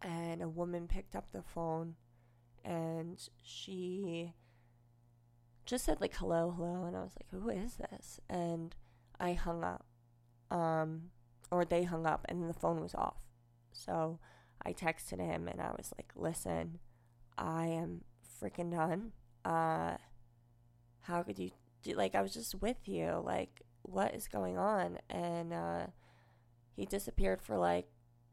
[0.02, 1.94] and a woman picked up the phone,
[2.64, 4.32] and she
[5.64, 8.18] just said like hello, hello, and I was like, who is this?
[8.28, 8.74] And
[9.20, 9.84] I hung up,
[10.50, 11.10] um,
[11.50, 13.18] or they hung up, and the phone was off.
[13.72, 14.18] So
[14.64, 16.78] I texted him, and I was like, listen,
[17.36, 18.02] I am
[18.42, 19.12] freaking done.
[19.44, 19.96] Uh,
[21.02, 21.50] how could you
[21.82, 21.92] do?
[21.92, 23.22] Like, I was just with you.
[23.24, 24.98] Like, what is going on?
[25.08, 25.86] And uh,
[26.74, 27.88] he disappeared for like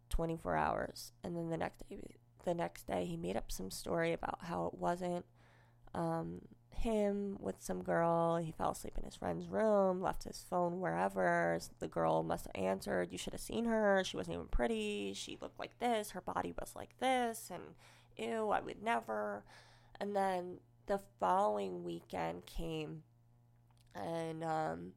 [0.09, 2.01] 24 hours, and then the next day,
[2.45, 5.25] the next day, he made up some story about how it wasn't
[5.93, 8.37] um, him with some girl.
[8.37, 11.59] He fell asleep in his friend's room, left his phone wherever.
[11.79, 13.11] The girl must have answered.
[13.11, 14.03] You should have seen her.
[14.05, 15.13] She wasn't even pretty.
[15.15, 16.11] She looked like this.
[16.11, 17.49] Her body was like this.
[17.51, 17.63] And
[18.17, 19.43] ew, I would never.
[19.99, 23.03] And then the following weekend came,
[23.93, 24.93] and um,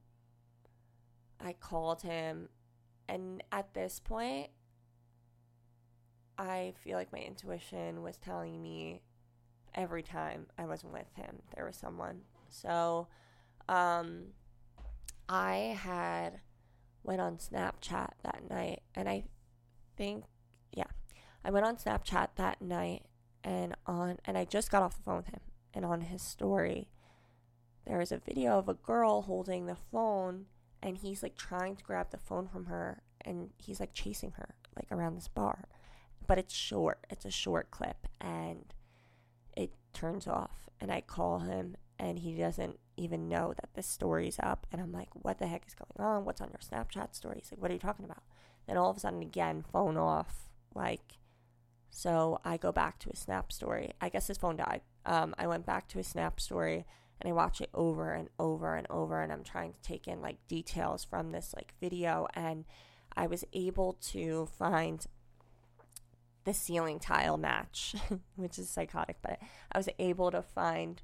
[1.41, 2.49] I called him.
[3.09, 4.51] And at this point,
[6.39, 9.03] I feel like my intuition was telling me
[9.75, 12.23] every time I wasn't with him, there was someone.
[12.49, 13.09] So,
[13.69, 14.33] um,
[15.29, 16.41] I had
[17.03, 19.25] went on Snapchat that night, and I
[19.97, 20.25] think,
[20.73, 20.85] yeah,
[21.45, 23.05] I went on Snapchat that night,
[23.45, 25.41] and on, and I just got off the phone with him,
[25.73, 26.89] and on his story,
[27.87, 30.47] there was a video of a girl holding the phone,
[30.83, 34.55] and he's like trying to grab the phone from her, and he's like chasing her
[34.77, 35.69] like around this bar,
[36.27, 37.07] but it's short.
[37.09, 38.75] It's a short clip, and
[39.93, 44.67] turns off and I call him and he doesn't even know that this story's up
[44.73, 46.25] and I'm like, what the heck is going on?
[46.25, 47.41] What's on your Snapchat story?
[47.41, 48.23] He's like, what are you talking about?
[48.67, 50.49] Then all of a sudden again, phone off.
[50.75, 51.19] Like
[51.91, 53.91] so I go back to his snap story.
[54.01, 54.83] I guess his phone died.
[55.05, 56.87] Um, I went back to his snap story
[57.21, 60.23] and I watch it over and over and over and I'm trying to take in
[60.23, 62.65] like details from this like video and
[63.17, 65.05] I was able to find
[66.45, 67.95] the ceiling tile match,
[68.37, 69.39] which is psychotic, but
[69.73, 71.03] I was able to find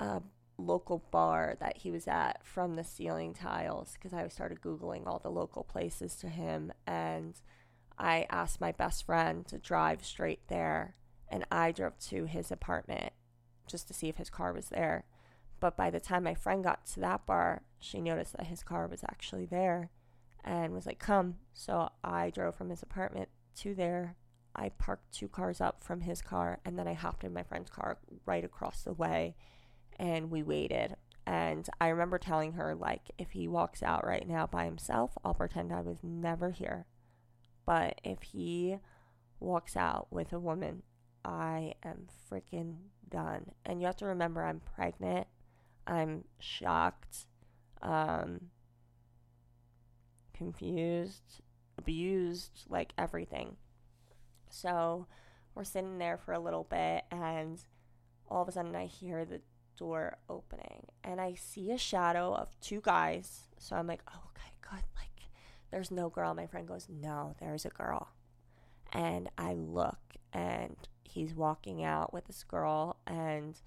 [0.00, 0.22] a
[0.56, 5.18] local bar that he was at from the ceiling tiles because I started Googling all
[5.18, 6.72] the local places to him.
[6.86, 7.34] And
[7.98, 10.96] I asked my best friend to drive straight there,
[11.28, 13.12] and I drove to his apartment
[13.66, 15.04] just to see if his car was there.
[15.60, 18.86] But by the time my friend got to that bar, she noticed that his car
[18.86, 19.90] was actually there
[20.42, 21.36] and was like, Come.
[21.52, 24.16] So I drove from his apartment to there.
[24.56, 27.70] I parked two cars up from his car and then I hopped in my friend's
[27.70, 29.34] car right across the way
[29.98, 30.96] and we waited.
[31.26, 35.34] And I remember telling her, like, if he walks out right now by himself, I'll
[35.34, 36.86] pretend I was never here.
[37.64, 38.76] But if he
[39.40, 40.82] walks out with a woman,
[41.24, 42.76] I am freaking
[43.08, 43.52] done.
[43.64, 45.26] And you have to remember, I'm pregnant.
[45.86, 47.26] I'm shocked,
[47.80, 48.50] um,
[50.34, 51.40] confused,
[51.78, 53.56] abused, like everything.
[54.50, 55.06] So
[55.54, 57.60] we're sitting there for a little bit, and
[58.28, 59.40] all of a sudden I hear the
[59.76, 63.48] door opening, and I see a shadow of two guys.
[63.58, 64.84] So I'm like, oh, okay, good.
[64.96, 65.28] Like,
[65.70, 66.34] there's no girl.
[66.34, 68.08] My friend goes, no, there's a girl.
[68.92, 69.98] And I look,
[70.32, 73.60] and he's walking out with this girl, and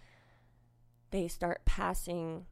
[1.11, 2.45] they start passing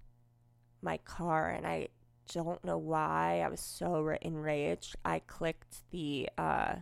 [0.81, 1.87] my car, and I
[2.33, 4.95] don't know why I was so enraged.
[5.05, 6.75] I clicked the uh,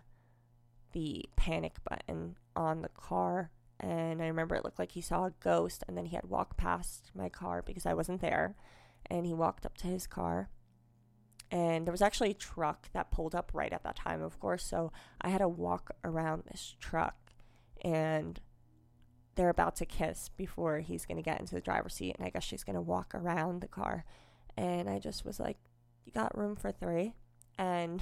[0.94, 3.52] the panic button on the car.
[3.80, 6.56] And I remember it looked like he saw a ghost, and then he had walked
[6.56, 8.56] past my car because I wasn't there.
[9.08, 10.50] And he walked up to his car.
[11.52, 14.64] And there was actually a truck that pulled up right at that time, of course.
[14.64, 17.34] So I had to walk around this truck.
[17.84, 18.40] And
[19.36, 22.16] they're about to kiss before he's going to get into the driver's seat.
[22.18, 24.06] And I guess she's going to walk around the car.
[24.58, 25.58] And I just was like,
[26.06, 27.14] You got room for three?
[27.58, 28.02] And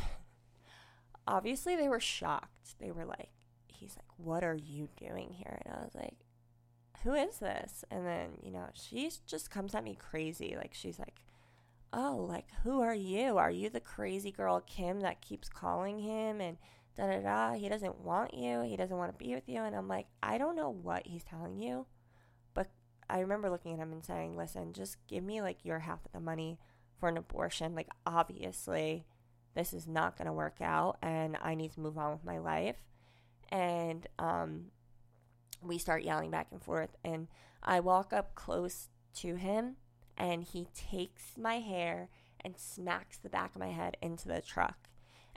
[1.28, 2.76] obviously they were shocked.
[2.80, 3.30] They were like,
[3.68, 5.60] he's like, What are you doing here?
[5.66, 6.18] And I was like,
[7.04, 7.84] Who is this?
[7.90, 10.56] And then, you know, she just comes at me crazy.
[10.58, 11.22] Like, she's like,
[11.94, 13.38] Oh, like, who are you?
[13.38, 16.58] Are you the crazy girl, Kim, that keeps calling him and
[16.96, 17.54] da da da?
[17.54, 18.62] He doesn't want you.
[18.62, 19.62] He doesn't want to be with you.
[19.62, 21.86] And I'm like, I don't know what he's telling you.
[23.12, 26.12] I remember looking at him and saying, Listen, just give me like your half of
[26.14, 26.58] the money
[27.00, 27.76] for an abortion.
[27.76, 29.06] Like, obviously,
[29.54, 32.38] this is not going to work out and I need to move on with my
[32.38, 32.78] life.
[33.50, 34.68] And um,
[35.62, 36.96] we start yelling back and forth.
[37.04, 37.28] And
[37.62, 39.76] I walk up close to him
[40.18, 42.10] and he takes my hair
[42.44, 44.90] and smacks the back of my head into the truck.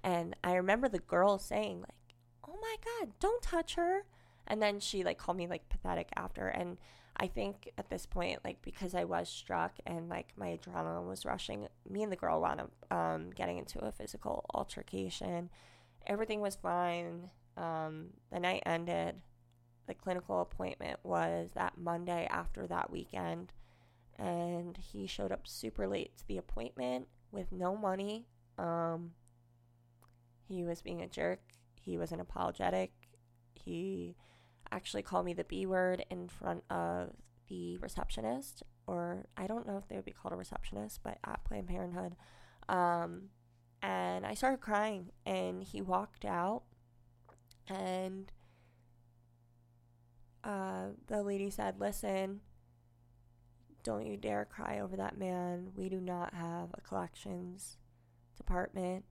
[0.02, 2.14] And I remember the girl saying, like,
[2.46, 4.04] oh my God, don't touch her.
[4.46, 6.46] And then she like called me like pathetic after.
[6.46, 6.76] And
[7.16, 11.24] I think at this point, like because I was struck and like my adrenaline was
[11.24, 15.50] rushing, me and the girl wound up um, getting into a physical altercation.
[16.06, 17.30] Everything was fine.
[17.56, 19.16] Um, the night ended.
[19.86, 23.52] The clinical appointment was that Monday after that weekend,
[24.18, 28.26] and he showed up super late to the appointment with no money.
[28.58, 29.12] Um,
[30.48, 31.40] he was being a jerk.
[31.80, 32.92] He wasn't apologetic.
[33.54, 34.16] He
[34.70, 37.10] actually call me the B word in front of
[37.48, 41.44] the receptionist, or I don't know if they would be called a receptionist, but at
[41.44, 42.16] Planned Parenthood.
[42.68, 43.30] Um,
[43.82, 46.62] and I started crying, and he walked out,
[47.68, 48.32] and
[50.42, 52.40] uh, the lady said, Listen,
[53.82, 55.68] don't you dare cry over that man.
[55.76, 57.76] We do not have a collections
[58.36, 59.04] department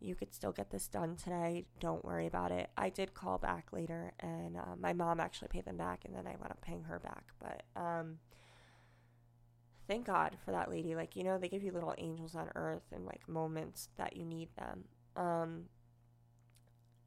[0.00, 1.64] you could still get this done today.
[1.80, 2.70] Don't worry about it.
[2.76, 6.26] I did call back later, and uh, my mom actually paid them back, and then
[6.26, 7.24] I went up paying her back.
[7.40, 8.18] But um,
[9.88, 10.94] thank God for that lady.
[10.94, 14.24] Like, you know, they give you little angels on earth and like moments that you
[14.24, 14.84] need them.
[15.16, 15.64] Um,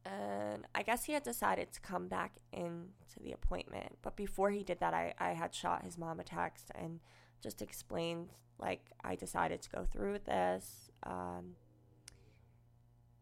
[0.05, 3.97] and I guess he had decided to come back into the appointment.
[4.01, 6.99] But before he did that, I, I had shot his mom a text and
[7.41, 10.89] just explained, like, I decided to go through with this.
[11.03, 11.55] Um,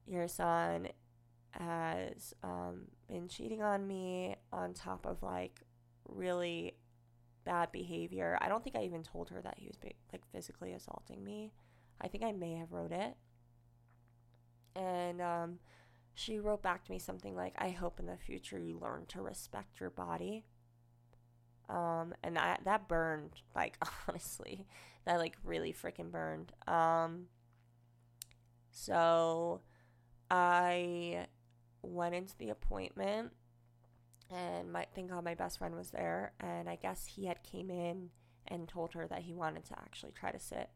[0.08, 0.88] your son
[1.52, 5.62] has um, been cheating on me on top of like
[6.08, 6.76] really
[7.46, 8.38] bad behavior.
[8.42, 11.52] I don't think I even told her that he was like physically assaulting me.
[12.00, 13.16] I think I may have wrote it.
[14.76, 15.60] And um,
[16.14, 19.22] she wrote back to me something like, I hope in the future you learn to
[19.22, 20.46] respect your body.
[21.70, 24.68] Um, and that, that burned, like, honestly,
[25.06, 26.52] that like really freaking burned.
[26.68, 27.26] Um,
[28.72, 29.62] so
[30.30, 31.28] I
[31.82, 33.32] went into the appointment
[34.30, 37.70] and my thank God my best friend was there and I guess he had came
[37.70, 38.10] in
[38.48, 40.70] and told her that he wanted to actually try to sit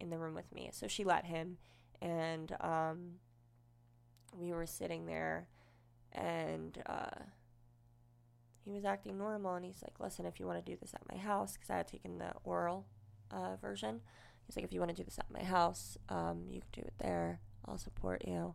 [0.00, 0.70] in the room with me.
[0.72, 1.58] So she let him
[2.00, 3.12] and um,
[4.34, 5.48] we were sitting there
[6.12, 7.22] and uh,
[8.64, 11.02] he was acting normal and he's like, listen, if you want to do this at
[11.10, 12.86] my house, because I had taken the oral
[13.30, 14.00] uh, version,
[14.44, 16.86] he's like, if you want to do this at my house, um, you can do
[16.86, 17.40] it there.
[17.66, 18.54] I'll support you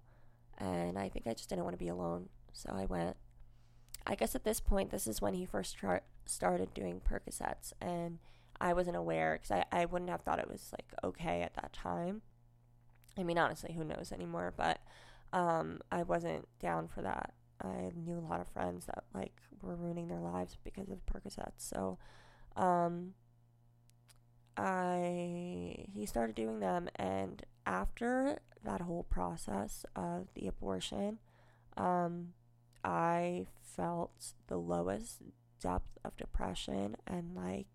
[0.62, 3.18] and I think I just didn't want to be alone, so I went.
[4.06, 8.20] I guess at this point, this is when he first tra- started doing Percocets, and
[8.60, 11.74] I wasn't aware because I, I wouldn't have thought it was like okay at that
[11.74, 12.22] time.
[13.18, 14.54] I mean, honestly, who knows anymore?
[14.56, 14.80] But
[15.34, 17.34] um, I wasn't down for that.
[17.64, 21.58] I knew a lot of friends that like were ruining their lives because of Percocets.
[21.58, 21.98] So,
[22.56, 23.14] um,
[24.58, 31.20] I he started doing them, and after that whole process of the abortion,
[31.78, 32.34] um,
[32.84, 35.22] I felt the lowest
[35.62, 37.68] depth of depression and like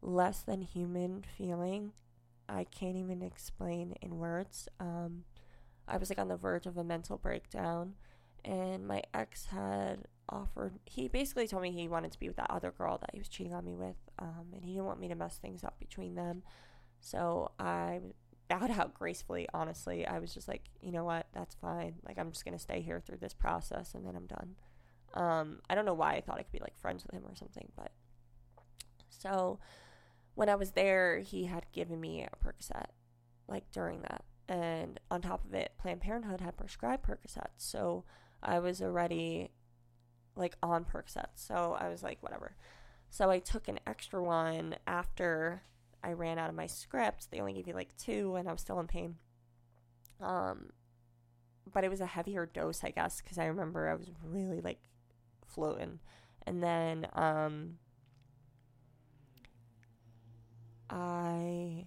[0.00, 1.92] less than human feeling.
[2.48, 4.68] I can't even explain in words.
[4.80, 5.24] Um,
[5.86, 7.94] I was like on the verge of a mental breakdown,
[8.44, 10.78] and my ex had offered.
[10.84, 13.28] He basically told me he wanted to be with that other girl that he was
[13.28, 16.14] cheating on me with, um, and he didn't want me to mess things up between
[16.14, 16.42] them.
[17.00, 18.00] So I
[18.52, 20.06] bowed out gracefully, honestly.
[20.06, 21.94] I was just like, you know what, that's fine.
[22.06, 24.56] Like, I'm just going to stay here through this process and then I'm done.
[25.14, 27.34] Um, I don't know why I thought I could be like friends with him or
[27.34, 27.92] something, but
[29.08, 29.58] so
[30.34, 32.86] when I was there, he had given me a Percocet,
[33.48, 34.24] like during that.
[34.48, 37.58] And on top of it, Planned Parenthood had prescribed Percocets.
[37.58, 38.04] So
[38.42, 39.50] I was already
[40.34, 41.36] like on Percocets.
[41.36, 42.56] So I was like, whatever.
[43.10, 45.62] So I took an extra one after
[46.02, 47.30] I ran out of my script.
[47.30, 49.16] They only gave you like two, and I was still in pain.
[50.20, 50.70] Um,
[51.72, 54.80] but it was a heavier dose, I guess, because I remember I was really like
[55.46, 56.00] floating.
[56.46, 57.78] And then um,
[60.90, 61.86] I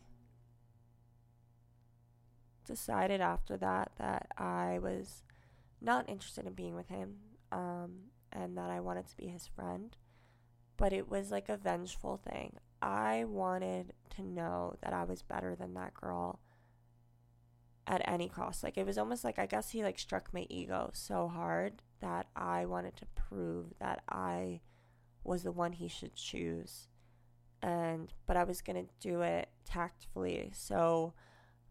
[2.65, 5.23] decided after that that I was
[5.81, 7.17] not interested in being with him.
[7.51, 9.95] um, and that I wanted to be his friend.
[10.77, 12.57] But it was like a vengeful thing.
[12.81, 16.39] I wanted to know that I was better than that girl
[17.87, 18.63] at any cost.
[18.63, 22.27] Like it was almost like I guess he like struck my ego so hard that
[22.35, 24.61] I wanted to prove that I
[25.23, 26.87] was the one he should choose.
[27.61, 30.51] And but I was going to do it tactfully.
[30.53, 31.13] So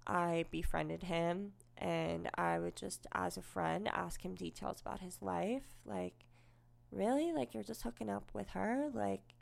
[0.07, 5.19] I befriended him and I would just as a friend ask him details about his
[5.21, 6.15] life like
[6.93, 9.34] really like you're just hooking up with her like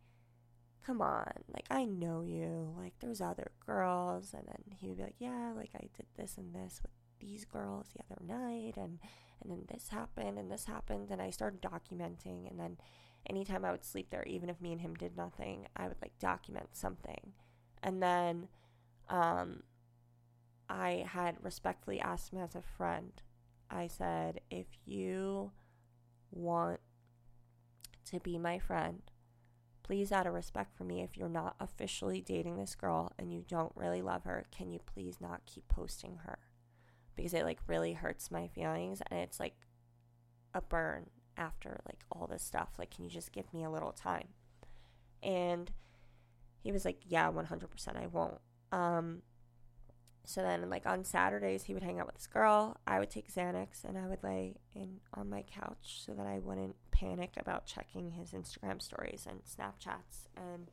[0.85, 4.35] come on like I know you like there's other girls.
[4.35, 7.45] And then he would be like yeah like I did this and this with these
[7.45, 8.75] girls the other night.
[8.77, 8.99] And
[9.43, 11.11] and then this happened and this happened.
[11.11, 12.51] And I started documenting.
[12.51, 12.77] And then
[13.29, 16.19] anytime I would sleep there even if me and him did nothing I would like
[16.19, 17.33] document something.
[17.83, 18.49] And then
[19.09, 19.63] um
[20.69, 23.13] I had respectfully asked him as a friend.
[23.71, 25.53] I said, if you
[26.31, 26.81] want
[28.07, 29.03] to be my friend,
[29.93, 33.45] please, out of respect for me, if you're not officially dating this girl and you
[33.47, 36.39] don't really love her, can you please not keep posting her?
[37.15, 39.55] Because it like really hurts my feelings and it's like
[40.55, 42.71] a burn after like all this stuff.
[42.79, 44.29] Like, can you just give me a little time?
[45.23, 45.71] And
[46.63, 48.41] he was like, yeah, 100% I won't.
[48.73, 49.21] Um,
[50.25, 52.79] so then, like on Saturdays, he would hang out with this girl.
[52.87, 56.39] I would take Xanax and I would lay in on my couch so that I
[56.39, 60.71] wouldn't panic about checking his Instagram stories and Snapchats and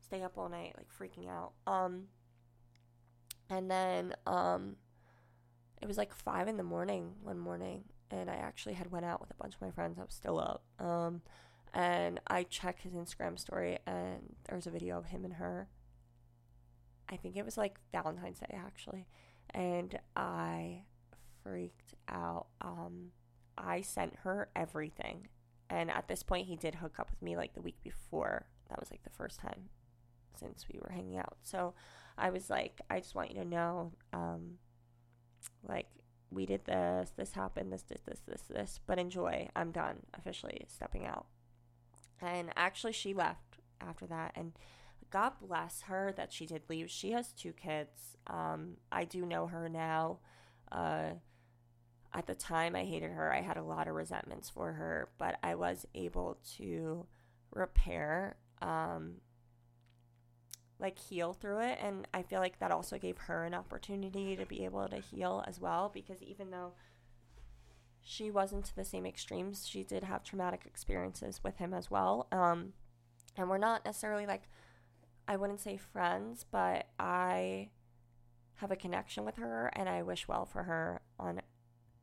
[0.00, 1.52] stay up all night, like freaking out.
[1.66, 2.04] Um,
[3.50, 4.76] and then um,
[5.80, 9.20] it was like five in the morning one morning, and I actually had went out
[9.20, 9.98] with a bunch of my friends.
[9.98, 10.62] I was still up.
[10.78, 11.22] Um,
[11.74, 15.68] and I checked his Instagram story, and there's a video of him and her
[17.10, 19.06] I think it was like Valentine's Day actually,
[19.50, 20.82] and I
[21.42, 22.46] freaked out.
[22.60, 23.12] Um,
[23.56, 25.28] I sent her everything,
[25.70, 28.46] and at this point, he did hook up with me like the week before.
[28.68, 29.68] That was like the first time
[30.38, 31.36] since we were hanging out.
[31.42, 31.74] So
[32.16, 34.58] I was like, I just want you to know, um,
[35.66, 35.86] like
[36.30, 39.48] we did this, this happened, this, this, this, this, this, but enjoy.
[39.56, 41.26] I'm done officially stepping out.
[42.20, 44.52] And actually, she left after that, and
[45.10, 46.90] God bless her that she did leave.
[46.90, 48.16] She has two kids.
[48.26, 50.18] Um, I do know her now.
[50.70, 51.10] Uh,
[52.12, 53.32] at the time, I hated her.
[53.32, 57.06] I had a lot of resentments for her, but I was able to
[57.50, 59.16] repair, um,
[60.78, 61.78] like heal through it.
[61.82, 65.44] And I feel like that also gave her an opportunity to be able to heal
[65.46, 66.72] as well, because even though
[68.00, 72.26] she wasn't to the same extremes, she did have traumatic experiences with him as well.
[72.32, 72.72] Um,
[73.36, 74.42] and we're not necessarily like
[75.28, 77.68] I wouldn't say friends, but I
[78.54, 81.42] have a connection with her and I wish well for her on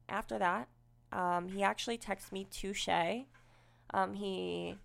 [0.10, 0.68] after that.
[1.12, 3.28] Um, he actually texted me to Shay.
[3.94, 4.76] Um, he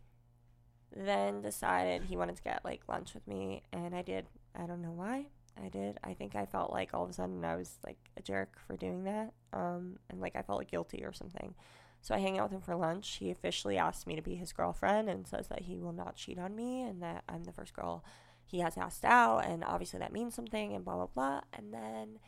[0.94, 4.26] then decided he wanted to get like lunch with me and I did.
[4.54, 5.26] I don't know why.
[5.62, 5.98] I did.
[6.04, 8.76] I think I felt like all of a sudden I was like a jerk for
[8.76, 9.32] doing that.
[9.52, 11.54] Um, and like I felt like guilty or something.
[12.02, 13.16] So I hang out with him for lunch.
[13.16, 16.38] He officially asked me to be his girlfriend and says that he will not cheat
[16.38, 18.04] on me and that I'm the first girl
[18.50, 21.40] he has asked out, and obviously that means something, and blah, blah, blah.
[21.52, 22.18] And then,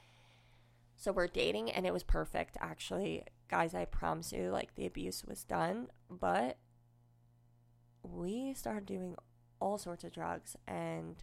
[1.03, 3.25] so we're dating, and it was perfect, actually.
[3.49, 6.59] Guys, I promise you, like, the abuse was done, but
[8.05, 9.17] we started doing
[9.59, 11.17] all sorts of drugs, and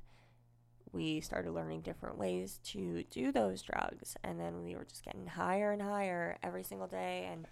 [0.91, 4.17] we started learning different ways to do those drugs.
[4.21, 7.29] And then we were just getting higher and higher every single day.
[7.31, 7.47] And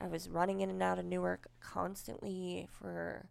[0.00, 3.28] I was running in and out of Newark constantly for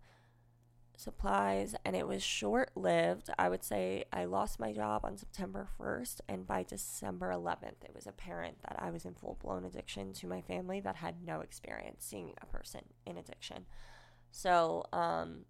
[0.97, 3.29] supplies and it was short lived.
[3.37, 7.93] I would say I lost my job on September 1st, and by December 11th, it
[7.93, 11.41] was apparent that I was in full blown addiction to my family that had no
[11.41, 13.65] experience seeing a person in addiction.
[14.31, 15.45] So, um,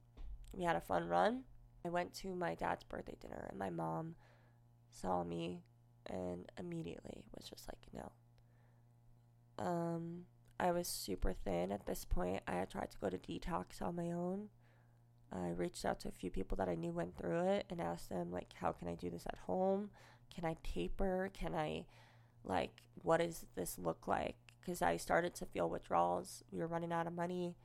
[0.51, 1.43] we had a fun run.
[1.85, 4.15] I went to my dad's birthday dinner, and my mom
[4.91, 5.63] saw me
[6.07, 8.11] and immediately was just like, no.
[9.63, 10.25] Um,
[10.59, 12.43] I was super thin at this point.
[12.47, 14.49] I had tried to go to detox on my own
[15.31, 18.09] I reached out to a few people that I knew went through it and asked
[18.09, 19.89] them like how can I do this at home?
[20.33, 21.29] Can I taper?
[21.33, 21.85] Can I
[22.43, 24.35] like what does this look like?
[24.65, 26.43] Cuz I started to feel withdrawals.
[26.51, 27.55] We were running out of money.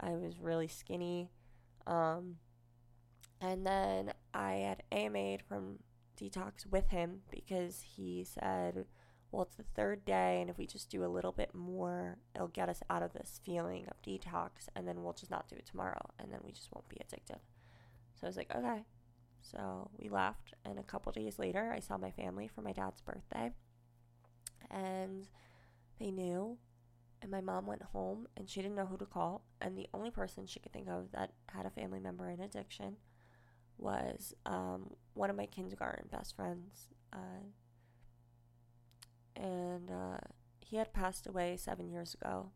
[0.00, 1.30] I was really skinny.
[1.86, 2.38] Um,
[3.40, 5.80] and then I had AMA'd from
[6.16, 8.86] detox with him because he said
[9.32, 12.48] well, it's the third day, and if we just do a little bit more, it'll
[12.48, 15.66] get us out of this feeling of detox, and then we'll just not do it
[15.66, 17.38] tomorrow, and then we just won't be addicted.
[18.14, 18.84] So I was like, okay.
[19.40, 23.00] So we left, and a couple days later, I saw my family for my dad's
[23.00, 23.50] birthday,
[24.70, 25.26] and
[25.98, 26.58] they knew
[27.22, 29.42] and my mom went home and she didn't know who to call.
[29.60, 32.96] And the only person she could think of that had a family member in addiction
[33.78, 36.88] was um, one of my kindergarten best friends.
[37.12, 37.46] Uh,
[39.36, 40.18] and uh,
[40.60, 42.50] he had passed away seven years ago.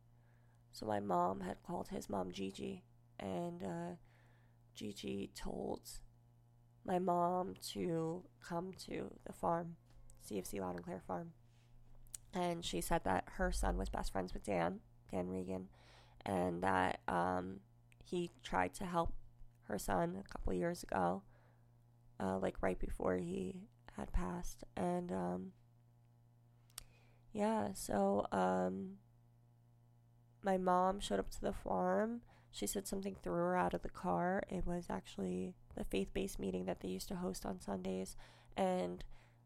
[0.73, 2.85] So my mom had called his mom Gigi,
[3.19, 3.95] and uh,
[4.75, 5.81] Gigi told
[6.85, 9.77] my mom to come to the farm,
[10.29, 11.33] CFC Loud and Clear Farm.
[12.33, 15.69] And she said that her son was best friends with Dan, Dan Regan,
[16.25, 17.61] and that um,
[18.05, 19.15] he tried to help
[19.65, 21.23] her son a couple years ago,
[22.21, 23.55] uh, like right before he
[23.97, 24.65] had passed.
[24.77, 25.53] And um,
[27.37, 28.93] yeah, so um,
[30.43, 32.23] my mom showed up to the farm.
[32.51, 34.43] She said something threw her out of the car.
[34.49, 38.17] It was actually the faith based meeting that they used to host on Sundays.
[38.57, 39.05] And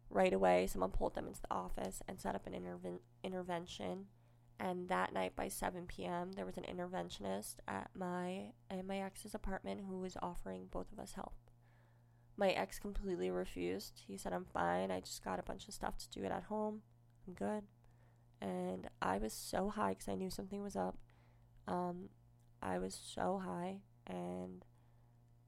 [0.08, 4.06] right away, someone pulled them into the office and set up an interven- intervention.
[4.60, 9.34] And that night by 7 p.m., there was an interventionist at my at my ex's
[9.34, 11.32] apartment who was offering both of us help.
[12.36, 14.02] My ex completely refused.
[14.06, 14.92] He said, "I'm fine.
[14.92, 16.82] I just got a bunch of stuff to do it at home.
[17.26, 17.64] I'm good."
[18.40, 20.96] And I was so high because I knew something was up.
[21.66, 22.08] Um,
[22.62, 24.64] I was so high, and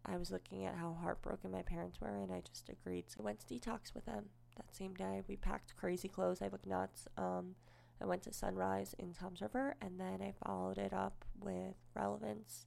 [0.05, 3.11] I was looking at how heartbroken my parents were, and I just agreed.
[3.11, 4.27] So I went to detox with them
[4.57, 5.23] that same day.
[5.29, 6.43] We packed crazy clothes.
[6.43, 7.07] I looked nuts.
[7.17, 7.55] Um,
[8.01, 12.67] I went to Sunrise in Toms River, and then I followed it up with Relevance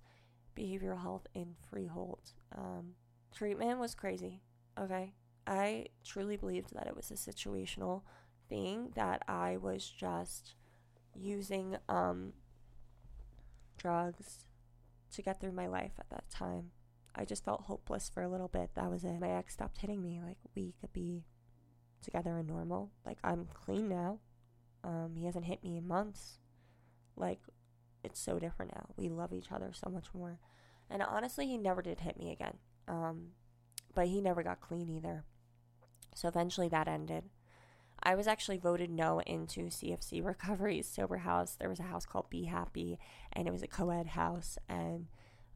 [0.58, 2.32] Behavioral Health in Freehold.
[2.58, 2.94] Um,
[3.34, 4.42] treatment was crazy.
[4.80, 5.14] Okay,
[5.46, 8.04] I truly believed that it was a situational
[8.50, 10.56] thing that I was just
[11.16, 12.34] using um,
[13.78, 14.46] drugs
[15.14, 16.72] to get through my life at that time.
[17.16, 18.72] I just felt hopeless for a little bit.
[18.76, 19.20] That was it.
[19.20, 20.20] My ex stopped hitting me.
[20.24, 21.24] Like, we could be
[22.02, 22.91] together and normal.
[23.06, 24.20] Like, I'm clean now.
[24.84, 26.39] Um, he hasn't hit me in months.
[27.16, 27.39] Like,
[28.04, 28.88] it's so different now.
[28.98, 30.39] We love each other so much more.
[30.89, 32.58] And honestly, he never did hit me again.
[32.88, 33.30] Um,
[33.96, 35.24] but he never got clean either.
[36.14, 37.24] So eventually that ended.
[38.06, 41.56] I was actually voted no into CFC Recovery's sober house.
[41.60, 42.99] There was a house called Be Happy,
[43.34, 45.08] and it was a co ed house, and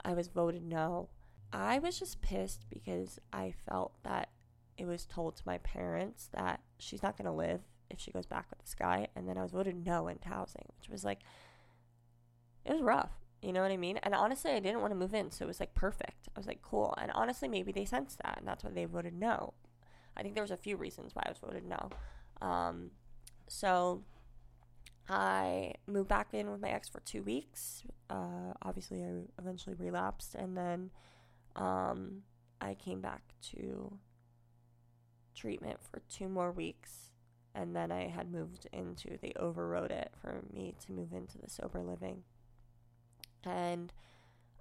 [0.03, 1.09] I was voted no.
[1.53, 4.29] I was just pissed because I felt that
[4.77, 8.25] it was told to my parents that she's not going to live if she goes
[8.25, 11.19] back with this guy, and then I was voted no into housing, which was like,
[12.65, 13.11] it was rough.
[13.41, 13.97] You know what I mean?
[14.03, 16.27] And honestly, I didn't want to move in, so it was like perfect.
[16.35, 16.93] I was like, cool.
[16.99, 19.53] And honestly, maybe they sensed that, and that's why they voted no.
[20.17, 21.89] I think there was a few reasons why I was voted no.
[22.41, 22.91] Um,
[23.47, 24.03] so
[25.09, 27.83] I moved back in with my ex for two weeks.
[28.09, 30.91] Uh, obviously, I eventually relapsed, and then
[31.55, 32.21] um,
[32.61, 33.21] I came back
[33.51, 33.97] to
[35.35, 37.11] treatment for two more weeks,
[37.55, 39.17] and then I had moved into.
[39.19, 42.23] They overrode it for me to move into the sober living,
[43.43, 43.91] and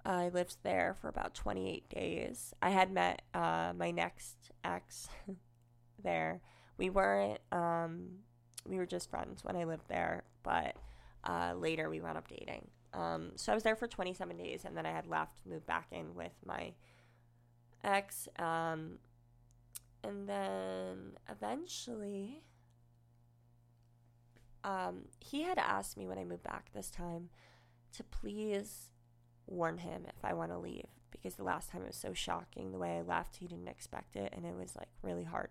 [0.03, 2.55] I lived there for about 28 days.
[2.61, 5.09] I had met uh, my next ex
[6.03, 6.41] there
[6.79, 8.07] we weren't um,
[8.65, 10.75] we were just friends when I lived there, but
[11.25, 12.67] uh, later we wound up dating.
[12.93, 15.87] Um, so I was there for 27 days, and then I had left, moved back
[15.91, 16.73] in with my
[17.83, 18.97] ex, um,
[20.03, 22.41] and then eventually,
[24.63, 27.29] um, he had asked me when I moved back this time
[27.93, 28.89] to please
[29.45, 32.71] warn him if I want to leave because the last time it was so shocking
[32.71, 35.49] the way I left, he didn't expect it, and it was like really hard.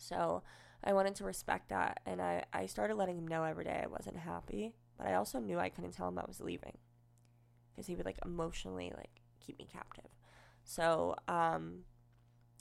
[0.00, 0.42] So
[0.82, 2.00] I wanted to respect that.
[2.06, 4.74] And I, I started letting him know every day I wasn't happy.
[4.96, 6.76] But I also knew I couldn't tell him I was leaving
[7.70, 10.10] because he would like emotionally like keep me captive.
[10.64, 11.84] So um,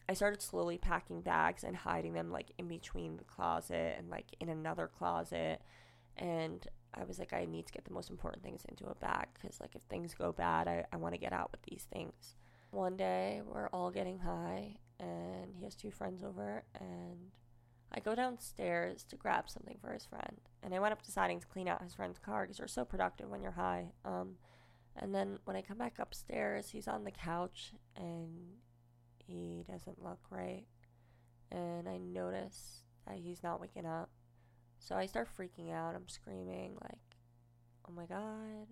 [0.08, 4.36] I started slowly packing bags and hiding them like in between the closet and like
[4.40, 5.62] in another closet.
[6.16, 9.28] And I was like, I need to get the most important things into a bag
[9.34, 12.36] because like if things go bad, I, I want to get out with these things.
[12.72, 17.32] One day we're all getting high and he has two friends over and
[17.92, 21.48] I go downstairs to grab something for his friend, and I went up deciding to
[21.48, 23.88] clean out his friend's car because you're so productive when you're high.
[24.06, 24.36] Um,
[24.96, 28.58] and then when I come back upstairs, he's on the couch and
[29.18, 30.66] he doesn't look right,
[31.52, 34.10] and I notice that he's not waking up.
[34.78, 35.96] So I start freaking out.
[35.96, 37.00] I'm screaming like,
[37.88, 38.68] "Oh my god,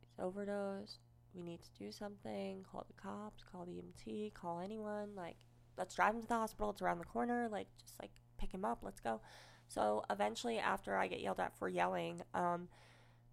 [0.00, 1.07] he's overdosed!
[1.38, 5.36] We need to do something, call the cops, call the EMT, call anyone, like
[5.76, 8.64] let's drive him to the hospital, it's around the corner, like just like pick him
[8.64, 9.20] up, let's go.
[9.68, 12.68] So eventually after I get yelled at for yelling, um,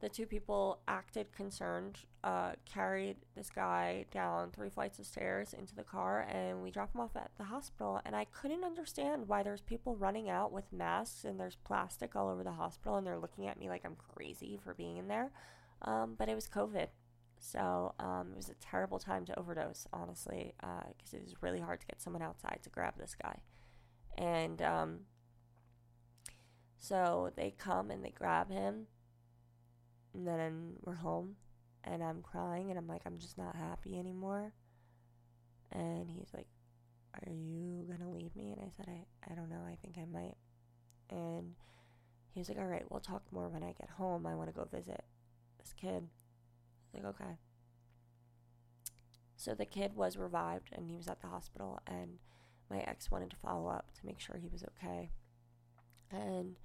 [0.01, 5.73] the two people acted concerned, uh, carried this guy down three flights of stairs into
[5.73, 8.01] the car, and we dropped him off at the hospital.
[8.05, 12.27] And I couldn't understand why there's people running out with masks and there's plastic all
[12.27, 15.31] over the hospital, and they're looking at me like I'm crazy for being in there.
[15.81, 16.87] Um, but it was COVID.
[17.45, 21.59] So um, it was a terrible time to overdose, honestly, because uh, it was really
[21.59, 23.39] hard to get someone outside to grab this guy.
[24.17, 24.99] And um,
[26.75, 28.87] so they come and they grab him
[30.15, 31.35] and then we're home
[31.83, 34.53] and I'm crying and I'm like, I'm just not happy anymore.
[35.71, 36.47] And he's like,
[37.13, 38.53] Are you gonna leave me?
[38.53, 40.37] And I said, I, I don't know, I think I might.
[41.11, 41.53] And
[42.33, 44.25] he was like, All right, we'll talk more when I get home.
[44.25, 45.03] I wanna go visit
[45.59, 46.07] this kid.
[46.95, 47.37] Like, Okay.
[49.35, 52.19] So the kid was revived and he was at the hospital and
[52.69, 55.11] my ex wanted to follow up to make sure he was okay.
[56.09, 56.55] And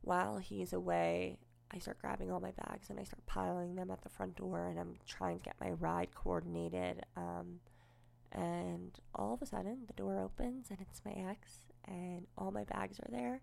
[0.00, 1.38] while he's away,
[1.70, 4.66] I start grabbing all my bags and I start piling them at the front door
[4.68, 7.04] and I'm trying to get my ride coordinated.
[7.16, 7.60] Um,
[8.32, 12.64] and all of a sudden, the door opens and it's my ex, and all my
[12.64, 13.42] bags are there.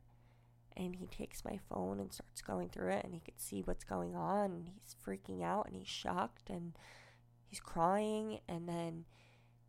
[0.78, 3.86] And he takes my phone and starts going through it, and he could see what's
[3.86, 4.52] going on.
[4.52, 6.74] And he's freaking out and he's shocked and
[7.48, 8.40] he's crying.
[8.50, 9.06] And then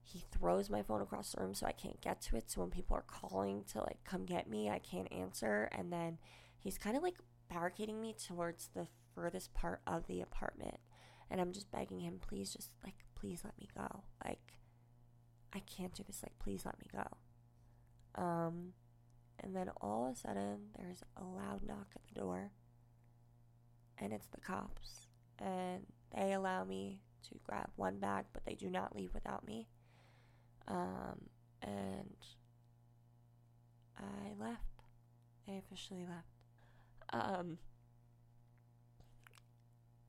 [0.03, 2.51] he throws my phone across the room so I can't get to it.
[2.51, 5.69] So when people are calling to like come get me, I can't answer.
[5.73, 6.19] And then
[6.59, 7.17] he's kind of like
[7.49, 10.79] barricading me towards the furthest part of the apartment.
[11.31, 14.05] And I'm just begging him, please, just like, please let me go.
[14.25, 14.59] Like,
[15.53, 16.23] I can't do this.
[16.23, 18.23] Like, please let me go.
[18.23, 18.73] Um,
[19.41, 22.51] and then all of a sudden, there's a loud knock at the door,
[23.99, 25.09] and it's the cops.
[25.39, 29.69] And they allow me to grab one bag, but they do not leave without me.
[30.69, 31.29] Um,
[31.63, 32.17] and
[33.99, 34.63] I left.
[35.49, 36.29] I officially left.
[37.13, 37.59] Um,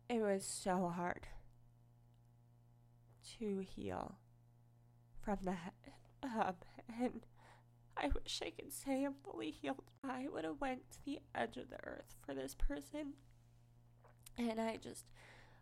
[0.09, 1.27] it was so hard
[3.39, 4.17] to heal
[5.23, 5.73] from that.
[6.23, 6.55] Um,
[6.99, 7.21] and
[7.99, 9.81] I wish I could say I'm fully healed.
[10.03, 13.13] I would have went to the edge of the earth for this person.
[14.37, 15.05] And I just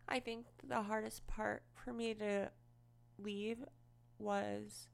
[0.08, 2.52] I think the hardest part for me to
[3.18, 3.64] leave
[4.20, 4.88] was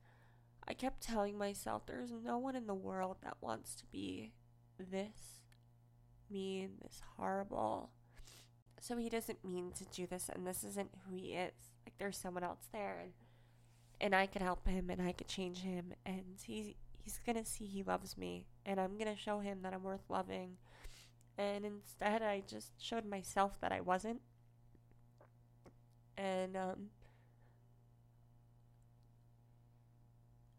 [0.68, 4.34] I kept telling myself there's no one in the world that wants to be
[4.78, 5.42] this
[6.32, 7.92] mean, this horrible.
[8.80, 11.54] So he doesn't mean to do this, and this isn't who he is.
[11.86, 13.12] Like there's someone else there, and
[14.00, 16.40] and I could help him, and I could change him, and
[17.04, 20.10] he's he's gonna see he loves me, and I'm gonna show him that I'm worth
[20.10, 20.58] loving.
[21.38, 24.22] And instead, I just showed myself that I wasn't.
[26.18, 26.90] And um,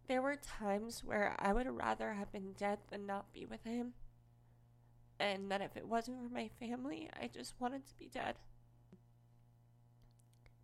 [0.08, 3.94] there were times where I would rather have been dead than not be with him
[5.22, 8.34] and that if it wasn't for my family, I just wanted to be dead.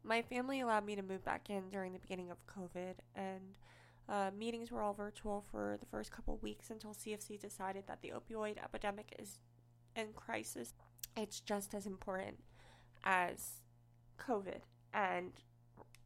[0.03, 3.57] My family allowed me to move back in during the beginning of COVID, and
[4.09, 8.13] uh, meetings were all virtual for the first couple weeks until CFC decided that the
[8.13, 9.41] opioid epidemic is
[9.97, 10.73] in crisis.
[11.17, 12.39] It's just as important
[13.05, 13.63] as
[14.19, 14.61] COVID,
[14.95, 15.33] and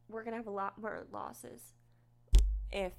[0.09, 1.73] we're going to have a lot more losses
[2.71, 2.93] if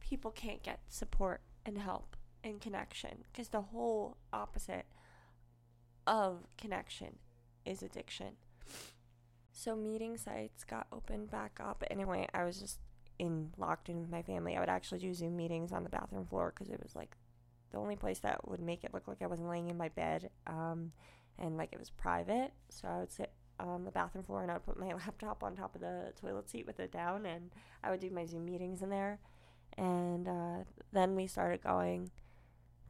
[0.00, 4.86] people can't get support and help and connection because the whole opposite
[6.06, 7.16] of connection
[7.64, 8.36] is addiction.
[9.52, 11.82] So meeting sites got opened back up.
[11.90, 12.78] Anyway, I was just
[13.18, 14.56] in locked in with my family.
[14.56, 17.16] I would actually do Zoom meetings on the bathroom floor because it was like
[17.72, 20.30] the only place that would make it look like I wasn't laying in my bed,
[20.46, 20.92] um,
[21.38, 22.52] and like it was private.
[22.70, 25.56] So I would sit on the bathroom floor and I would put my laptop on
[25.56, 27.50] top of the toilet seat with it down, and
[27.82, 29.18] I would do my Zoom meetings in there.
[29.78, 32.10] And uh, then we started going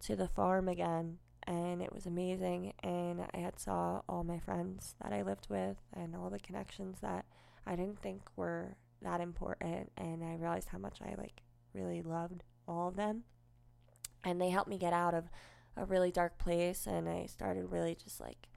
[0.01, 4.95] to the farm again and it was amazing and I had saw all my friends
[5.03, 7.25] that I lived with and all the connections that
[7.67, 11.43] I didn't think were that important and I realized how much I like
[11.75, 13.25] really loved all of them
[14.25, 15.25] and they helped me get out of
[15.77, 18.49] a really dark place and I started really just like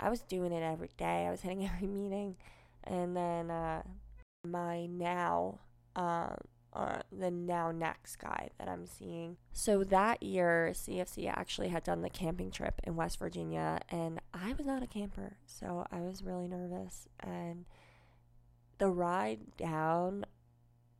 [0.00, 1.26] I was doing it every day.
[1.26, 2.36] I was hitting every meeting
[2.84, 3.82] and then uh
[4.44, 5.60] my now
[5.96, 6.36] um
[6.72, 9.36] uh, the now next guy that I'm seeing.
[9.52, 14.52] So that year, CFC actually had done the camping trip in West Virginia, and I
[14.52, 17.08] was not a camper, so I was really nervous.
[17.20, 17.64] And
[18.78, 20.24] the ride down,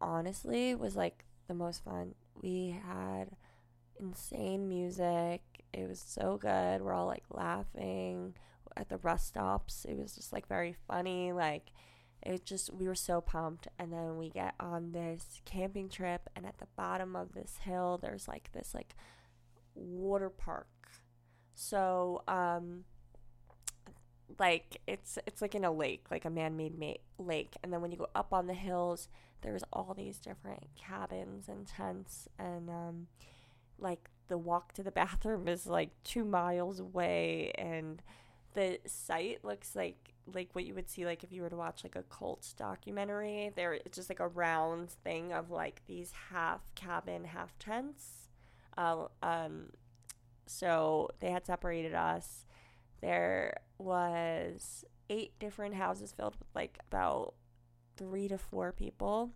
[0.00, 2.14] honestly, was like the most fun.
[2.40, 3.30] We had
[3.98, 5.42] insane music.
[5.72, 6.82] It was so good.
[6.82, 8.34] We're all like laughing
[8.76, 9.84] at the rest stops.
[9.84, 11.32] It was just like very funny.
[11.32, 11.72] Like,
[12.22, 16.44] it just we were so pumped and then we get on this camping trip and
[16.44, 18.94] at the bottom of this hill there's like this like
[19.74, 20.66] water park
[21.54, 22.84] so um
[24.39, 27.55] like it's it's like in a lake, like a man-made ma- lake.
[27.62, 29.09] And then when you go up on the hills,
[29.43, 33.07] there's all these different cabins and tents, and um,
[33.78, 38.03] like the walk to the bathroom is like two miles away, and
[38.55, 41.84] the site looks like like what you would see like if you were to watch
[41.84, 43.51] like a cult documentary.
[43.55, 48.28] There, it's just like a round thing of like these half cabin, half tents.
[48.76, 49.70] Uh, um,
[50.47, 52.47] so they had separated us.
[53.01, 57.34] There was eight different houses filled with like about
[57.96, 59.30] three to four people,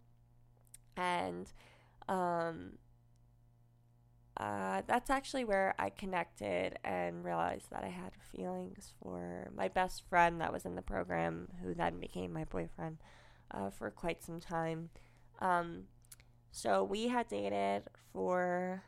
[0.96, 1.50] and
[2.08, 2.78] um,
[4.36, 10.02] uh, that's actually where I connected and realized that I had feelings for my best
[10.08, 12.98] friend that was in the program, who then became my boyfriend
[13.50, 14.90] uh, for quite some time.
[15.40, 15.84] Um,
[16.50, 18.82] so we had dated for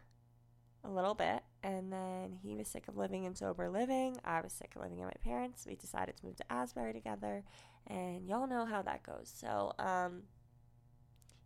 [0.84, 4.18] a little bit, and then he was sick of living in sober living.
[4.24, 5.66] I was sick of living at my parents.
[5.66, 7.42] We decided to move to Asbury together,
[7.86, 9.32] and y'all know how that goes.
[9.34, 10.22] So, um,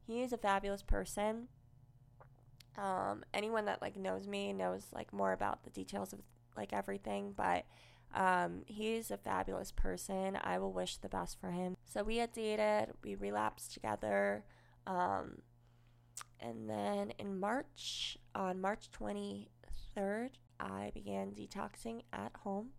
[0.07, 1.49] he is a fabulous person.
[2.77, 6.21] Um, anyone that like knows me knows like more about the details of
[6.57, 7.65] like everything, but
[8.15, 10.39] um, he's a fabulous person.
[10.43, 11.77] I will wish the best for him.
[11.85, 14.45] So we had dated, we relapsed together.
[14.87, 15.43] Um,
[16.41, 20.31] and then in March, on March 23rd,
[20.61, 22.71] I began detoxing at home.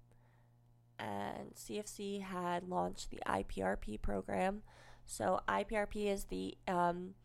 [0.97, 4.64] And CFC had launched the IPRP program.
[5.05, 7.16] So IPRP is the um,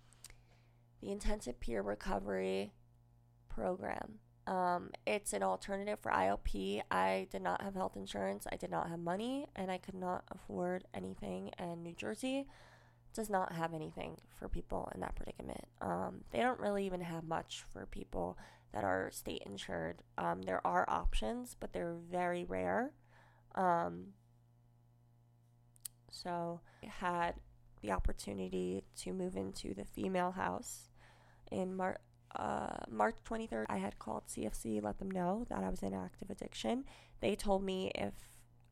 [1.01, 2.72] the intensive peer recovery
[3.49, 4.20] program.
[4.47, 6.82] Um, it's an alternative for IOP.
[6.91, 8.47] I did not have health insurance.
[8.53, 11.51] I did not have money, and I could not afford anything.
[11.59, 12.47] in New Jersey
[13.15, 15.65] does not have anything for people in that predicament.
[15.81, 18.37] Um, they don't really even have much for people
[18.73, 20.03] that are state insured.
[20.19, 22.91] Um, there are options, but they're very rare.
[23.55, 24.09] Um,
[26.11, 27.35] so I had
[27.83, 30.89] the opportunity to move into the female house
[31.53, 32.01] in Mar-
[32.35, 33.67] uh, March 23rd.
[33.69, 36.85] I had called CFC, let them know that I was in active addiction.
[37.21, 38.15] They told me if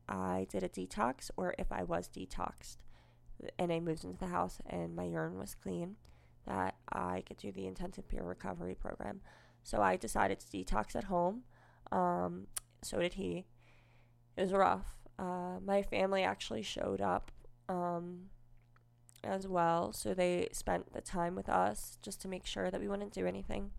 [0.09, 2.77] I did a detox or if I was detoxed
[3.57, 5.95] and I moved into the house and my urine was clean,
[6.45, 9.21] that I could do the intensive peer recovery program.
[9.63, 11.43] So I decided to detox at home.
[11.91, 12.47] Um,
[12.81, 13.45] so did he.
[14.35, 14.95] It was rough.
[15.17, 17.31] Uh, my family actually showed up
[17.69, 18.29] um,
[19.23, 19.93] as well.
[19.93, 23.25] So they spent the time with us just to make sure that we wouldn't do
[23.25, 23.71] anything.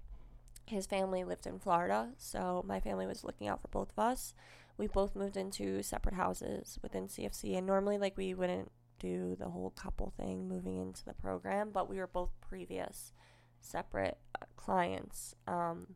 [0.67, 4.33] His family lived in Florida, so my family was looking out for both of us.
[4.79, 8.71] We both moved into separate houses within CFC, and normally, like, we wouldn't
[9.05, 13.13] do the whole couple thing moving into the program, but we were both previous
[13.61, 15.35] separate uh, clients.
[15.47, 15.95] Um,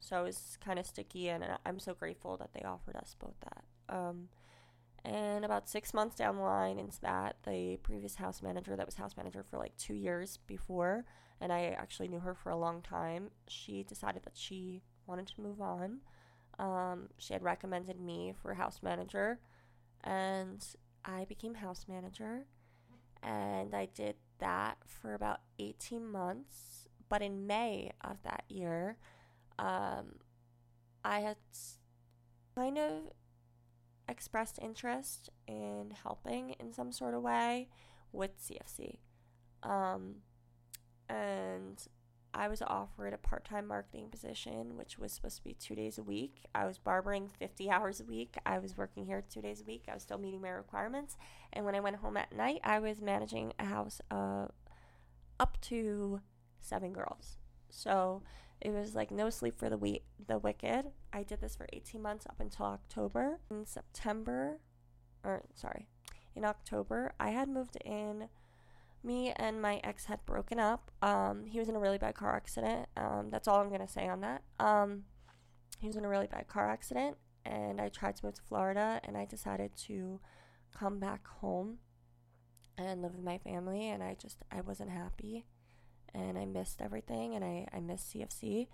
[0.00, 3.34] so it was kind of sticky, and I'm so grateful that they offered us both
[3.40, 3.64] that.
[3.88, 4.28] Um,
[5.04, 8.96] and about six months down the line into that, the previous house manager that was
[8.96, 11.04] house manager for like two years before,
[11.40, 15.40] and I actually knew her for a long time, she decided that she wanted to
[15.40, 16.00] move on.
[16.58, 19.38] Um, she had recommended me for house manager,
[20.04, 20.64] and
[21.08, 22.44] I became house manager.
[23.22, 26.88] And I did that for about 18 months.
[27.08, 28.98] But in May of that year,
[29.58, 30.16] um,
[31.04, 31.36] I had
[32.54, 32.92] kind of
[34.08, 37.68] expressed interest in helping in some sort of way
[38.12, 38.98] with CFC.
[39.62, 40.16] Um,
[41.08, 41.82] and
[42.34, 45.98] I was offered a part time marketing position, which was supposed to be two days
[45.98, 46.44] a week.
[46.54, 48.36] I was barbering 50 hours a week.
[48.46, 49.84] I was working here two days a week.
[49.88, 51.16] I was still meeting my requirements.
[51.52, 54.52] And when I went home at night, I was managing a house of
[55.40, 56.20] up to
[56.60, 57.38] seven girls.
[57.70, 58.22] So
[58.60, 60.92] it was like no sleep for the we- the wicked.
[61.12, 63.40] I did this for 18 months up until October.
[63.50, 64.60] In September,
[65.24, 65.86] or sorry,
[66.34, 68.28] in October, I had moved in.
[69.02, 70.90] Me and my ex had broken up.
[71.02, 72.88] Um, he was in a really bad car accident.
[72.96, 74.42] Um, that's all I'm gonna say on that.
[74.58, 75.04] Um,
[75.80, 79.00] he was in a really bad car accident, and I tried to move to Florida,
[79.04, 80.20] and I decided to
[80.76, 81.78] come back home
[82.76, 85.46] and live with my family, and I just I wasn't happy
[86.14, 88.68] and I missed everything and I, I missed CFC.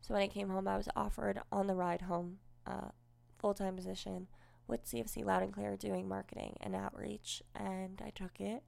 [0.00, 2.90] So when I came home, I was offered on the ride home uh,
[3.38, 4.28] full time position
[4.66, 8.62] with CFC Loud and Clear doing marketing and outreach, and I took it.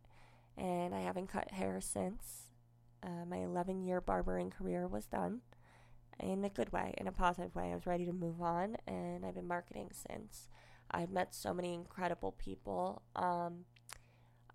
[0.57, 2.51] And I haven't cut hair since.
[3.03, 5.41] Uh, my 11 year barbering career was done
[6.23, 7.71] in a good way, in a positive way.
[7.71, 10.49] I was ready to move on, and I've been marketing since.
[10.91, 13.03] I've met so many incredible people.
[13.17, 13.65] Um,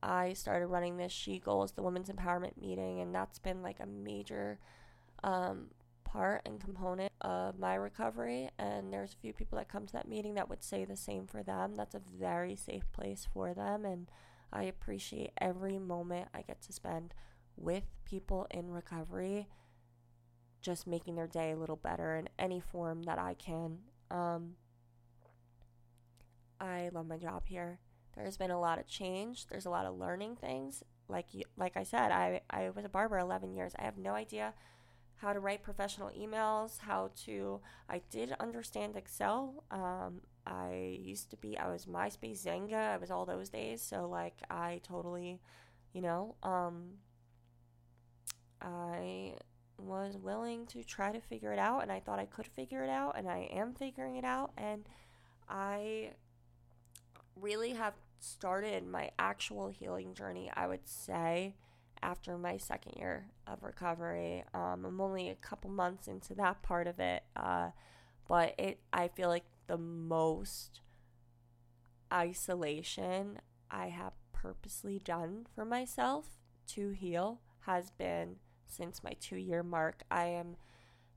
[0.04, 3.86] I started running this She Goals, the Women's Empowerment Meeting, and that's been like a
[3.86, 4.60] major
[5.24, 5.68] um,
[6.04, 8.50] part and component of my recovery.
[8.60, 11.26] And there's a few people that come to that meeting that would say the same
[11.26, 11.76] for them.
[11.76, 13.86] That's a very safe place for them.
[13.86, 14.08] And
[14.52, 17.14] I appreciate every moment I get to spend
[17.58, 19.48] with people in recovery,
[20.62, 23.80] just making their day a little better in any form that I can.
[24.12, 24.56] Um,
[26.60, 27.80] I love my job here.
[28.16, 29.48] There's been a lot of change.
[29.48, 30.84] There's a lot of learning things.
[31.08, 33.74] Like you, like I said, I, I was a barber 11 years.
[33.78, 34.54] I have no idea
[35.18, 37.62] how to write professional emails, how to.
[37.90, 39.64] I did understand Excel.
[39.70, 41.58] Um, I used to be.
[41.58, 42.94] I was MySpace, Xanga.
[42.94, 43.82] I was all those days.
[43.82, 45.40] So like, I totally,
[45.94, 47.00] you know, um,
[48.62, 49.36] I
[49.78, 52.90] was willing to try to figure it out, and I thought I could figure it
[52.90, 54.88] out, and I am figuring it out, and
[55.50, 56.12] I
[57.36, 61.56] really have started my actual healing journey, I would say,
[62.02, 64.44] after my second year of recovery.
[64.54, 67.70] Um, I'm only a couple months into that part of it, uh,
[68.28, 70.82] but it I feel like the most
[72.12, 73.40] isolation
[73.70, 76.38] I have purposely done for myself
[76.68, 78.38] to heal has been
[78.68, 80.04] since my two year mark.
[80.12, 80.58] I am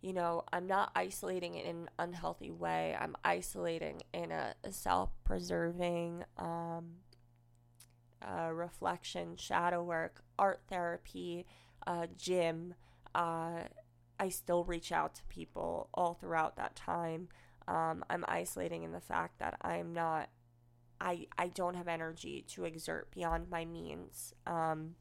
[0.00, 2.96] you know, I'm not isolating in an unhealthy way.
[2.98, 6.86] I'm isolating in a, a self preserving, um,
[8.22, 11.46] uh, reflection, shadow work, art therapy,
[11.86, 12.74] uh, gym.
[13.14, 13.62] Uh,
[14.20, 17.28] I still reach out to people all throughout that time.
[17.68, 20.30] Um, I'm isolating in the fact that I'm not,
[21.00, 24.32] I, I don't have energy to exert beyond my means.
[24.46, 24.94] Um,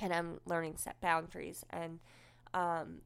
[0.00, 1.64] and I'm learning set boundaries.
[1.70, 2.00] And,
[2.54, 3.02] um,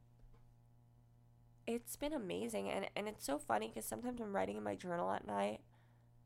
[1.67, 2.71] it's been amazing.
[2.71, 5.61] And, and it's so funny because sometimes i'm writing in my journal at night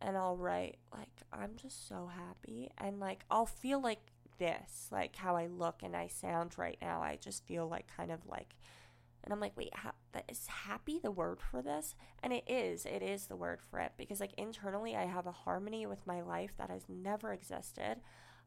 [0.01, 2.71] and i'll write like i'm just so happy.
[2.79, 4.01] And like i'll feel like
[4.39, 7.01] this like how i look and i sound right now.
[7.03, 8.55] I just feel like kind of like
[9.25, 9.93] and i'm like wait ha-
[10.29, 13.93] is happy the word for this and it is it is the word for it
[13.97, 17.97] because like internally i have a harmony with my life that has never existed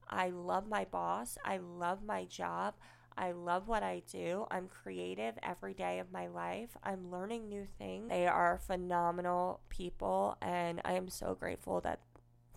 [0.09, 2.75] i love my boss i love my job
[3.17, 4.45] I love what I do.
[4.51, 6.75] I'm creative every day of my life.
[6.83, 8.09] I'm learning new things.
[8.09, 12.01] They are phenomenal people, and I am so grateful that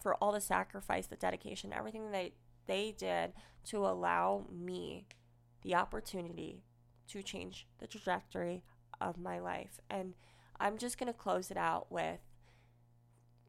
[0.02, 2.32] for all the sacrifice, the dedication, everything they
[2.66, 3.32] they did
[3.64, 5.06] to allow me
[5.62, 6.62] the opportunity
[7.08, 8.62] to change the trajectory
[9.00, 9.80] of my life.
[9.90, 10.14] And
[10.60, 12.20] I'm just going to close it out with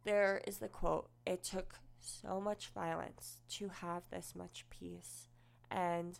[0.05, 5.27] there is the quote, it took so much violence to have this much peace.
[5.69, 6.19] And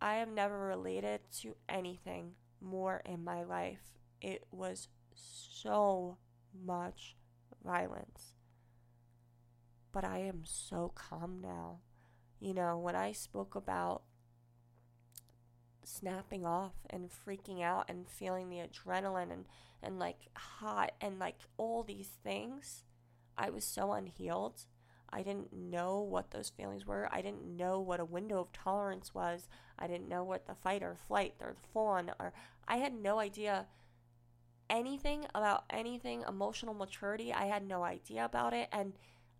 [0.00, 3.94] I have never related to anything more in my life.
[4.20, 6.18] It was so
[6.54, 7.16] much
[7.64, 8.34] violence.
[9.92, 11.78] But I am so calm now.
[12.40, 14.02] You know, when I spoke about
[15.86, 19.44] snapping off and freaking out and feeling the adrenaline and,
[19.82, 22.84] and like hot and like all these things,
[23.36, 24.66] I was so unhealed
[25.14, 27.08] I didn't know what those feelings were.
[27.12, 29.48] I didn't know what a window of tolerance was.
[29.78, 32.32] I didn't know what the fight or flight or the fawn or
[32.66, 33.66] I had no idea
[34.68, 37.32] anything about anything emotional maturity.
[37.32, 38.94] I had no idea about it and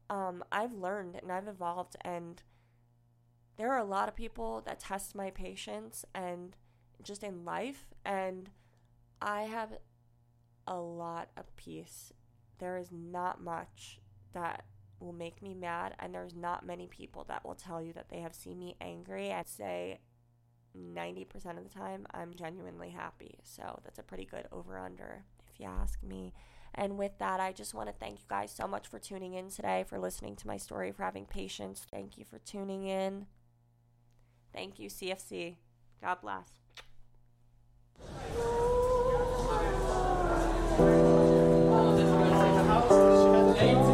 [0.09, 2.41] um, I've learned and I've evolved and
[3.57, 6.57] there are a lot of people that test my patience and
[7.03, 8.51] just in life and
[9.21, 9.79] I have
[10.67, 12.13] a lot of peace.
[12.59, 14.01] There is not much
[14.33, 14.65] that
[15.01, 18.21] will make me mad, and there's not many people that will tell you that they
[18.21, 19.33] have seen me angry.
[19.33, 20.01] I'd say
[20.77, 23.39] 90% of the time I'm genuinely happy.
[23.43, 26.33] So that's a pretty good over under, if you ask me.
[26.75, 29.51] And with that, I just want to thank you guys so much for tuning in
[29.51, 31.87] today, for listening to my story, for having patience.
[31.91, 33.27] Thank you for tuning in.
[34.55, 35.57] Thank you, CFC.
[36.01, 36.49] God bless.
[42.87, 43.94] Oh,